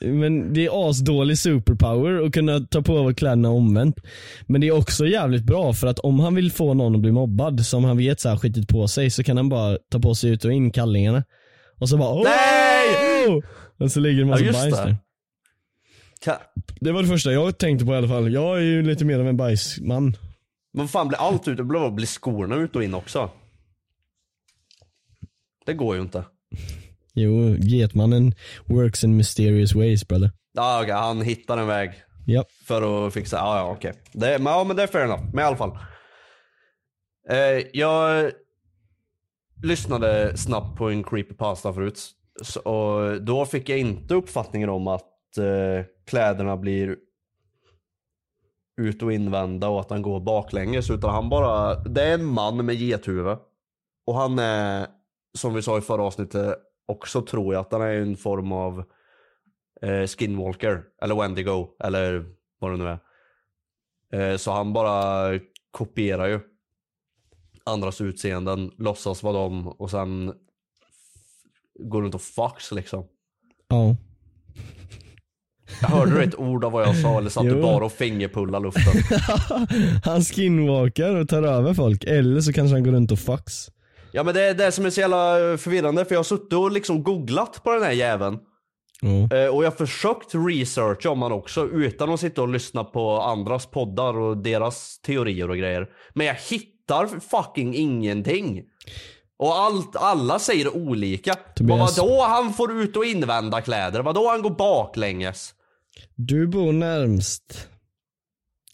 men 0.00 0.52
det 0.52 0.66
är 0.66 0.90
asdålig 0.90 1.38
superpower 1.38 2.26
att 2.26 2.32
kunna 2.32 2.60
ta 2.60 2.82
på 2.82 3.14
kläderna 3.14 3.50
omvänt. 3.50 3.96
Men 4.46 4.60
det 4.60 4.68
är 4.68 4.78
också 4.78 5.06
jävligt 5.06 5.44
bra 5.44 5.72
för 5.72 5.86
att 5.86 5.98
om 5.98 6.20
han 6.20 6.34
vill 6.34 6.52
få 6.52 6.74
någon 6.74 6.94
att 6.94 7.00
bli 7.00 7.12
mobbad 7.12 7.66
som 7.66 7.84
han 7.84 7.96
vet 7.98 8.20
så 8.20 8.28
här 8.28 8.36
skitit 8.36 8.68
på 8.68 8.88
sig 8.88 9.10
så 9.10 9.22
kan 9.24 9.36
han 9.36 9.48
bara 9.48 9.78
ta 9.90 9.98
på 9.98 10.14
sig 10.14 10.30
ut 10.30 10.44
och 10.44 10.52
in 10.52 10.70
kallingarna. 10.70 11.24
Och 11.80 11.88
så 11.88 11.96
bara 11.96 12.22
Nej! 12.22 13.42
Och 13.78 13.92
så 13.92 14.00
ligger 14.00 14.16
det 14.16 14.22
en 14.22 14.28
massa 14.28 14.44
Ja, 14.44 14.52
bajs 14.52 14.76
där. 14.76 14.96
Det 16.80 16.92
var 16.92 17.02
det 17.02 17.08
första 17.08 17.32
jag 17.32 17.58
tänkte 17.58 17.86
på 17.86 17.92
i 17.92 17.96
alla 17.96 18.08
fall. 18.08 18.32
Jag 18.32 18.56
är 18.56 18.62
ju 18.62 18.82
lite 18.82 19.04
mer 19.04 19.18
av 19.18 19.28
en 19.28 19.36
bajsman. 19.36 20.04
Men 20.72 20.82
vad 20.82 20.90
fan 20.90 21.08
blir 21.08 21.18
allt 21.18 21.48
ute? 21.48 21.62
Blir, 21.62 21.90
blir 21.90 22.06
skorna 22.06 22.54
ut 22.54 22.76
och 22.76 22.84
in 22.84 22.94
också? 22.94 23.30
Det 25.66 25.74
går 25.74 25.96
ju 25.96 26.02
inte. 26.02 26.24
Jo, 27.14 27.56
Getmannen 27.58 28.34
works 28.64 29.04
in 29.04 29.16
mysterious 29.16 29.74
ways 29.74 30.08
brother. 30.08 30.30
Ja 30.52 30.80
okej, 30.82 30.94
han 30.94 31.22
hittar 31.22 31.58
en 31.58 31.66
väg. 31.66 31.90
Japp. 32.26 32.52
För 32.64 33.06
att 33.06 33.14
fixa, 33.14 33.36
ja 33.36 33.58
ja 33.58 33.70
okej. 33.70 33.92
Det, 34.12 34.38
men, 34.38 34.52
ja 34.52 34.64
men 34.64 34.76
det 34.76 34.82
är 34.82 34.86
fair 34.86 35.04
enough, 35.04 35.24
men 35.32 35.44
i 35.44 35.46
alla 35.46 35.56
fall. 35.56 35.78
Eh, 37.30 37.66
jag 37.72 38.30
lyssnade 39.62 40.36
snabbt 40.36 40.78
på 40.78 40.90
en 40.90 41.04
creepypasta 41.04 41.72
förut. 41.72 42.10
Så, 42.42 42.60
och 42.60 43.22
då 43.22 43.46
fick 43.46 43.68
jag 43.68 43.78
inte 43.78 44.14
uppfattningen 44.14 44.68
om 44.68 44.86
att 44.88 45.09
eh, 45.38 45.84
kläderna 46.06 46.56
blir 46.56 46.96
ut 48.80 49.02
och 49.02 49.12
invända 49.12 49.68
och 49.68 49.80
att 49.80 49.90
han 49.90 50.02
går 50.02 50.20
baklänges. 50.20 50.90
Utan 50.90 51.10
han 51.10 51.28
bara, 51.28 51.74
det 51.74 52.02
är 52.02 52.14
en 52.14 52.24
man 52.24 52.66
med 52.66 52.76
gethuvud. 52.76 53.38
Och 54.06 54.14
han 54.14 54.38
är, 54.38 54.86
som 55.38 55.54
vi 55.54 55.62
sa 55.62 55.78
i 55.78 55.80
förra 55.80 56.02
avsnittet, 56.02 56.56
också 56.86 57.22
tror 57.22 57.54
jag 57.54 57.60
att 57.60 57.72
han 57.72 57.82
är 57.82 57.94
en 57.94 58.16
form 58.16 58.52
av 58.52 58.84
eh, 59.82 60.06
Skinwalker, 60.06 60.84
eller 61.02 61.14
Wendigo, 61.14 61.68
eller 61.84 62.24
vad 62.58 62.70
det 62.70 62.76
nu 62.76 62.88
är. 62.88 62.98
Eh, 64.12 64.36
så 64.36 64.52
han 64.52 64.72
bara 64.72 65.30
kopierar 65.70 66.26
ju 66.26 66.40
andras 67.64 68.00
utseenden, 68.00 68.70
låtsas 68.78 69.22
vara 69.22 69.32
dem 69.32 69.68
och 69.68 69.90
sen 69.90 70.34
går 71.74 72.02
runt 72.02 72.14
och 72.14 72.22
fucks 72.22 72.72
liksom. 72.72 73.04
Ja. 73.68 73.96
Hörde 75.80 76.10
du 76.14 76.22
ett 76.22 76.38
ord 76.38 76.64
av 76.64 76.72
vad 76.72 76.82
jag 76.82 76.96
sa 76.96 77.18
eller 77.18 77.30
satt 77.30 77.44
du 77.44 77.62
bara 77.62 77.84
och 77.84 77.92
fingerpullade 77.92 78.64
luften? 78.64 79.02
han 80.04 80.22
skinwalkar 80.22 81.16
och 81.16 81.28
tar 81.28 81.42
över 81.42 81.74
folk. 81.74 82.04
Eller 82.04 82.40
så 82.40 82.52
kanske 82.52 82.74
han 82.74 82.84
går 82.84 82.92
runt 82.92 83.12
och 83.12 83.18
fucks. 83.18 83.68
Ja 84.12 84.22
men 84.22 84.34
det 84.34 84.42
är 84.42 84.54
det 84.54 84.72
som 84.72 84.86
är 84.86 84.90
så 84.90 85.00
jävla 85.00 85.18
förvirrande 85.58 86.04
för 86.04 86.14
jag 86.14 86.18
har 86.18 86.24
suttit 86.24 86.52
och 86.52 86.72
liksom 86.72 87.02
googlat 87.02 87.60
på 87.64 87.72
den 87.72 87.82
här 87.82 87.92
jäveln. 87.92 88.38
Eh, 89.32 89.54
och 89.54 89.64
jag 89.64 89.70
har 89.70 89.76
försökt 89.76 90.34
researcha 90.34 91.10
om 91.10 91.22
han 91.22 91.32
också 91.32 91.66
utan 91.66 92.10
att 92.10 92.20
sitta 92.20 92.42
och 92.42 92.48
lyssna 92.48 92.84
på 92.84 93.20
andras 93.20 93.66
poddar 93.66 94.18
och 94.18 94.36
deras 94.36 95.00
teorier 95.00 95.50
och 95.50 95.56
grejer. 95.56 95.88
Men 96.14 96.26
jag 96.26 96.34
hittar 96.34 97.20
fucking 97.20 97.74
ingenting. 97.74 98.62
Och 99.38 99.58
allt, 99.58 99.96
alla 99.96 100.38
säger 100.38 100.76
olika. 100.76 101.34
Tobias. 101.34 101.98
Vadå 101.98 102.22
han 102.22 102.52
får 102.52 102.72
ut 102.72 102.96
och 102.96 103.04
invända 103.04 103.60
kläder? 103.60 104.02
Vadå 104.02 104.28
han 104.28 104.42
går 104.42 104.50
baklänges? 104.50 105.54
Du 106.14 106.46
bor 106.46 106.72
närmst 106.72 107.68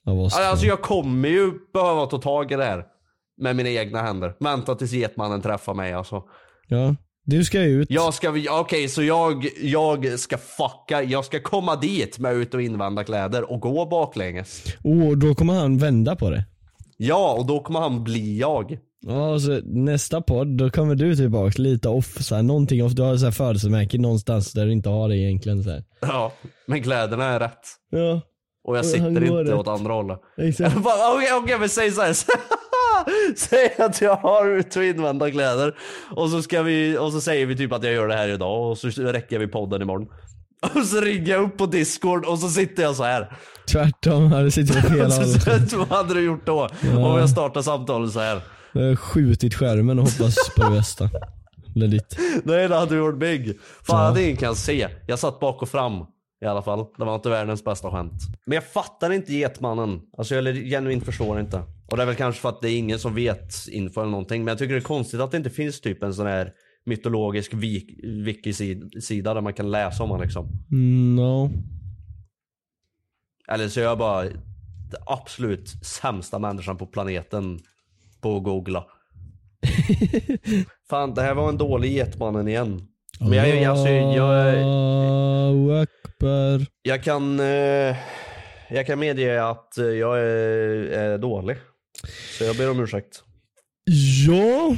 av 0.04 0.20
oss 0.20 0.36
Alltså 0.36 0.66
jag 0.66 0.82
kommer 0.82 1.28
ju 1.28 1.52
behöva 1.72 2.06
ta 2.06 2.18
tag 2.18 2.52
i 2.52 2.56
det 2.56 2.64
här. 2.64 2.84
Med 3.38 3.56
mina 3.56 3.68
egna 3.68 4.02
händer. 4.02 4.34
Vänta 4.40 4.74
tills 4.74 4.92
getmannen 4.92 5.42
träffar 5.42 5.74
mig 5.74 5.92
alltså. 5.92 6.22
Ja. 6.68 6.96
Du 7.24 7.44
ska 7.44 7.60
ut. 7.60 7.90
Jag 7.90 8.14
ska, 8.14 8.34
okej 8.50 8.88
så 8.88 9.02
jag, 9.02 9.48
jag 9.62 10.18
ska 10.18 10.38
fucka, 10.38 11.02
jag 11.02 11.24
ska 11.24 11.40
komma 11.40 11.76
dit 11.76 12.18
med 12.18 12.34
ut 12.34 12.54
och 12.54 12.62
invända 12.62 13.04
kläder 13.04 13.52
och 13.52 13.60
gå 13.60 13.86
baklänges. 13.86 14.64
Och 14.84 15.18
då 15.18 15.34
kommer 15.34 15.54
han 15.54 15.78
vända 15.78 16.16
på 16.16 16.30
det. 16.30 16.44
Ja, 16.96 17.34
och 17.38 17.46
då 17.46 17.60
kommer 17.60 17.80
han 17.80 18.04
bli 18.04 18.38
jag. 18.38 18.78
Ja, 19.06 19.28
och 19.30 19.42
så 19.42 19.60
nästa 19.64 20.20
podd, 20.20 20.48
då 20.56 20.70
kommer 20.70 20.94
du 20.94 21.16
tillbaks 21.16 21.58
lite 21.58 21.88
off, 21.88 22.22
så 22.22 22.34
här, 22.34 22.42
någonting 22.42 22.84
off, 22.84 22.92
du 22.92 23.02
har 23.02 23.16
så 23.16 23.24
här 23.24 23.32
födelsemärke 23.32 23.98
någonstans 23.98 24.52
där 24.52 24.66
du 24.66 24.72
inte 24.72 24.88
har 24.88 25.08
det 25.08 25.16
egentligen 25.16 25.64
så 25.64 25.70
här. 25.70 25.84
Ja, 26.00 26.32
men 26.66 26.82
kläderna 26.82 27.24
är 27.24 27.40
rätt. 27.40 27.60
Ja, 27.90 28.20
Och 28.64 28.76
jag 28.76 28.80
Och 28.80 28.86
sitter 28.86 29.06
inte 29.06 29.20
rätt. 29.44 29.54
åt 29.54 29.68
andra 29.68 29.92
hållet. 29.92 30.18
exakt. 30.38 30.76
Okej, 31.14 31.28
okej 31.42 31.58
men 31.58 31.68
säg 31.68 31.90
såhär. 31.90 32.16
Säg 33.36 33.74
att 33.78 34.00
jag 34.00 34.16
har 34.16 34.46
ut 34.46 34.76
och 34.76 34.84
invända 34.84 35.30
kläder. 35.30 35.74
Och 36.16 36.30
så, 36.30 36.42
ska 36.42 36.62
vi, 36.62 36.98
och 36.98 37.12
så 37.12 37.20
säger 37.20 37.46
vi 37.46 37.56
typ 37.56 37.72
att 37.72 37.84
jag 37.84 37.92
gör 37.92 38.08
det 38.08 38.14
här 38.16 38.28
idag 38.28 38.70
och 38.70 38.78
så 38.78 38.88
räcker 38.88 39.38
vi 39.38 39.46
podden 39.46 39.82
imorgon. 39.82 40.08
Och 40.74 40.86
så 40.86 41.00
ringer 41.00 41.28
jag 41.30 41.42
upp 41.42 41.56
på 41.58 41.66
discord 41.66 42.24
och 42.24 42.38
så 42.38 42.48
sitter 42.48 42.82
jag 42.82 42.96
så 42.96 43.02
här. 43.04 43.36
Tvärtom, 43.72 44.32
här 44.32 44.50
sitter 44.50 44.80
på 44.82 44.88
fel 44.88 45.12
Så, 45.12 45.20
håll. 45.50 45.68
så, 45.68 45.78
vad 45.78 45.88
hade 45.88 46.14
du 46.14 46.24
gjort 46.24 46.46
då? 46.46 46.68
Om 46.96 47.18
jag 47.18 47.30
startar 47.30 47.62
samtalet 47.62 48.12
så 48.12 48.20
här. 48.20 48.40
Jag 48.76 48.88
har 48.88 48.96
skjutit 48.96 49.54
skärmen 49.54 49.98
och 49.98 50.04
hoppas 50.04 50.36
på 50.56 50.64
det 50.64 50.70
bästa. 50.70 51.10
Legit. 51.74 52.18
Nej 52.44 52.68
det 52.68 52.76
hade 52.76 52.96
gjort 52.96 53.18
big. 53.18 53.58
Fan 53.82 54.12
att 54.12 54.18
ingen 54.18 54.36
kan 54.36 54.56
se. 54.56 54.88
Jag 55.06 55.18
satt 55.18 55.40
bak 55.40 55.62
och 55.62 55.68
fram. 55.68 56.04
I 56.44 56.46
alla 56.46 56.62
fall. 56.62 56.84
Det 56.98 57.04
var 57.04 57.14
inte 57.14 57.28
världens 57.30 57.64
bästa 57.64 57.90
skämt. 57.90 58.22
Men 58.46 58.54
jag 58.54 58.64
fattar 58.64 59.12
inte 59.12 59.34
Getmannen. 59.34 60.00
Alltså 60.18 60.34
jag 60.34 60.56
genuint 60.56 61.04
förstår 61.04 61.40
inte. 61.40 61.62
Och 61.90 61.96
det 61.96 62.02
är 62.02 62.06
väl 62.06 62.14
kanske 62.14 62.40
för 62.40 62.48
att 62.48 62.62
det 62.62 62.70
är 62.70 62.78
ingen 62.78 62.98
som 62.98 63.14
vet 63.14 63.54
info 63.68 64.00
eller 64.00 64.10
någonting. 64.10 64.44
Men 64.44 64.52
jag 64.52 64.58
tycker 64.58 64.74
det 64.74 64.80
är 64.80 64.84
konstigt 64.84 65.20
att 65.20 65.30
det 65.30 65.36
inte 65.36 65.50
finns 65.50 65.80
typ 65.80 66.02
en 66.02 66.14
sån 66.14 66.26
här 66.26 66.52
mytologisk 66.86 67.54
wiki-sida 68.24 69.34
där 69.34 69.40
man 69.40 69.52
kan 69.52 69.70
läsa 69.70 70.02
om 70.02 70.10
han 70.10 70.20
liksom. 70.20 70.48
Mm, 70.72 71.16
no. 71.16 71.50
Eller 73.48 73.68
så 73.68 73.80
är 73.80 73.84
jag 73.84 73.98
bara 73.98 74.22
den 74.22 75.02
absolut 75.06 75.68
sämsta 75.68 76.38
människan 76.38 76.76
på 76.76 76.86
planeten 76.86 77.60
på 78.20 78.36
att 78.36 78.42
googla. 78.42 78.86
Fan 80.90 81.14
det 81.14 81.22
här 81.22 81.34
var 81.34 81.48
en 81.48 81.58
dålig 81.58 81.92
Getmannen 81.92 82.48
igen. 82.48 82.88
Men 83.20 83.32
jag, 83.32 83.48
jag, 83.48 83.64
alltså, 83.64 83.88
jag, 83.88 85.82
Akbar. 85.82 86.66
jag 86.82 87.02
kan 87.02 87.40
eh, 87.40 87.96
Jag 88.70 88.86
kan 88.86 88.98
medge 88.98 89.44
att 89.50 89.74
jag 89.76 90.18
är, 90.18 90.90
är 90.90 91.18
dålig. 91.18 91.56
Så 92.38 92.44
jag 92.44 92.56
ber 92.56 92.70
om 92.70 92.80
ursäkt. 92.80 93.22
Ja. 94.26 94.76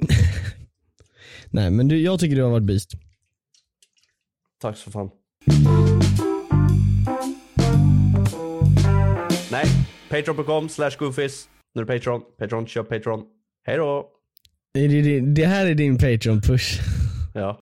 Nej 1.50 1.70
men 1.70 1.88
du, 1.88 2.02
jag 2.02 2.20
tycker 2.20 2.36
du 2.36 2.42
har 2.42 2.50
varit 2.50 2.66
beast. 2.66 2.92
Tack 4.60 4.76
så 4.76 4.90
fan. 4.90 5.10
Nej, 9.50 9.66
patreon.com 10.10 10.68
slash 10.68 10.90
goofies. 10.98 11.48
Nu 11.74 11.82
är 11.82 11.86
det 11.86 11.92
Patreon. 11.92 12.22
Patreon, 12.38 12.66
köp 12.66 12.88
Patreon. 12.88 13.24
Hej 13.66 13.76
då. 13.76 14.08
Det, 14.74 14.88
det, 14.88 15.20
det 15.20 15.46
här 15.46 15.66
är 15.66 15.74
din 15.74 15.98
Patreon 15.98 16.40
push. 16.40 16.80
Ja. 17.34 17.60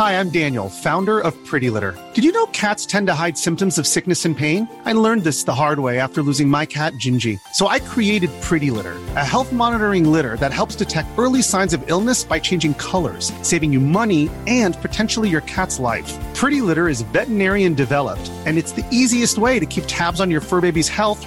Hi, 0.00 0.18
I'm 0.18 0.30
Daniel, 0.30 0.70
founder 0.70 1.20
of 1.20 1.34
Pretty 1.44 1.68
Litter. 1.68 1.94
Did 2.14 2.24
you 2.24 2.32
know 2.32 2.46
cats 2.46 2.86
tend 2.86 3.08
to 3.08 3.14
hide 3.14 3.36
symptoms 3.36 3.76
of 3.76 3.86
sickness 3.86 4.24
and 4.24 4.38
pain? 4.38 4.66
I 4.86 4.94
learned 4.94 5.24
this 5.24 5.44
the 5.44 5.54
hard 5.54 5.80
way 5.80 5.98
after 5.98 6.22
losing 6.22 6.48
my 6.48 6.64
cat, 6.64 6.94
Gingy. 6.94 7.38
So 7.52 7.68
I 7.68 7.80
created 7.80 8.30
Pretty 8.40 8.70
Litter, 8.70 8.94
a 9.16 9.24
health 9.24 9.52
monitoring 9.52 10.10
litter 10.10 10.36
that 10.36 10.54
helps 10.54 10.76
detect 10.76 11.08
early 11.18 11.42
signs 11.42 11.74
of 11.74 11.82
illness 11.90 12.24
by 12.24 12.38
changing 12.38 12.74
colors, 12.74 13.32
saving 13.42 13.72
you 13.72 13.80
money 13.80 14.30
and 14.46 14.80
potentially 14.80 15.28
your 15.28 15.42
cat's 15.42 15.78
life. 15.78 16.16
Pretty 16.34 16.62
Litter 16.62 16.88
is 16.88 17.02
veterinarian 17.02 17.74
developed, 17.74 18.30
and 18.46 18.56
it's 18.56 18.72
the 18.72 18.86
easiest 18.90 19.36
way 19.38 19.58
to 19.58 19.66
keep 19.66 19.84
tabs 19.86 20.20
on 20.20 20.30
your 20.30 20.40
fur 20.40 20.60
baby's 20.60 20.88
health 20.88 21.26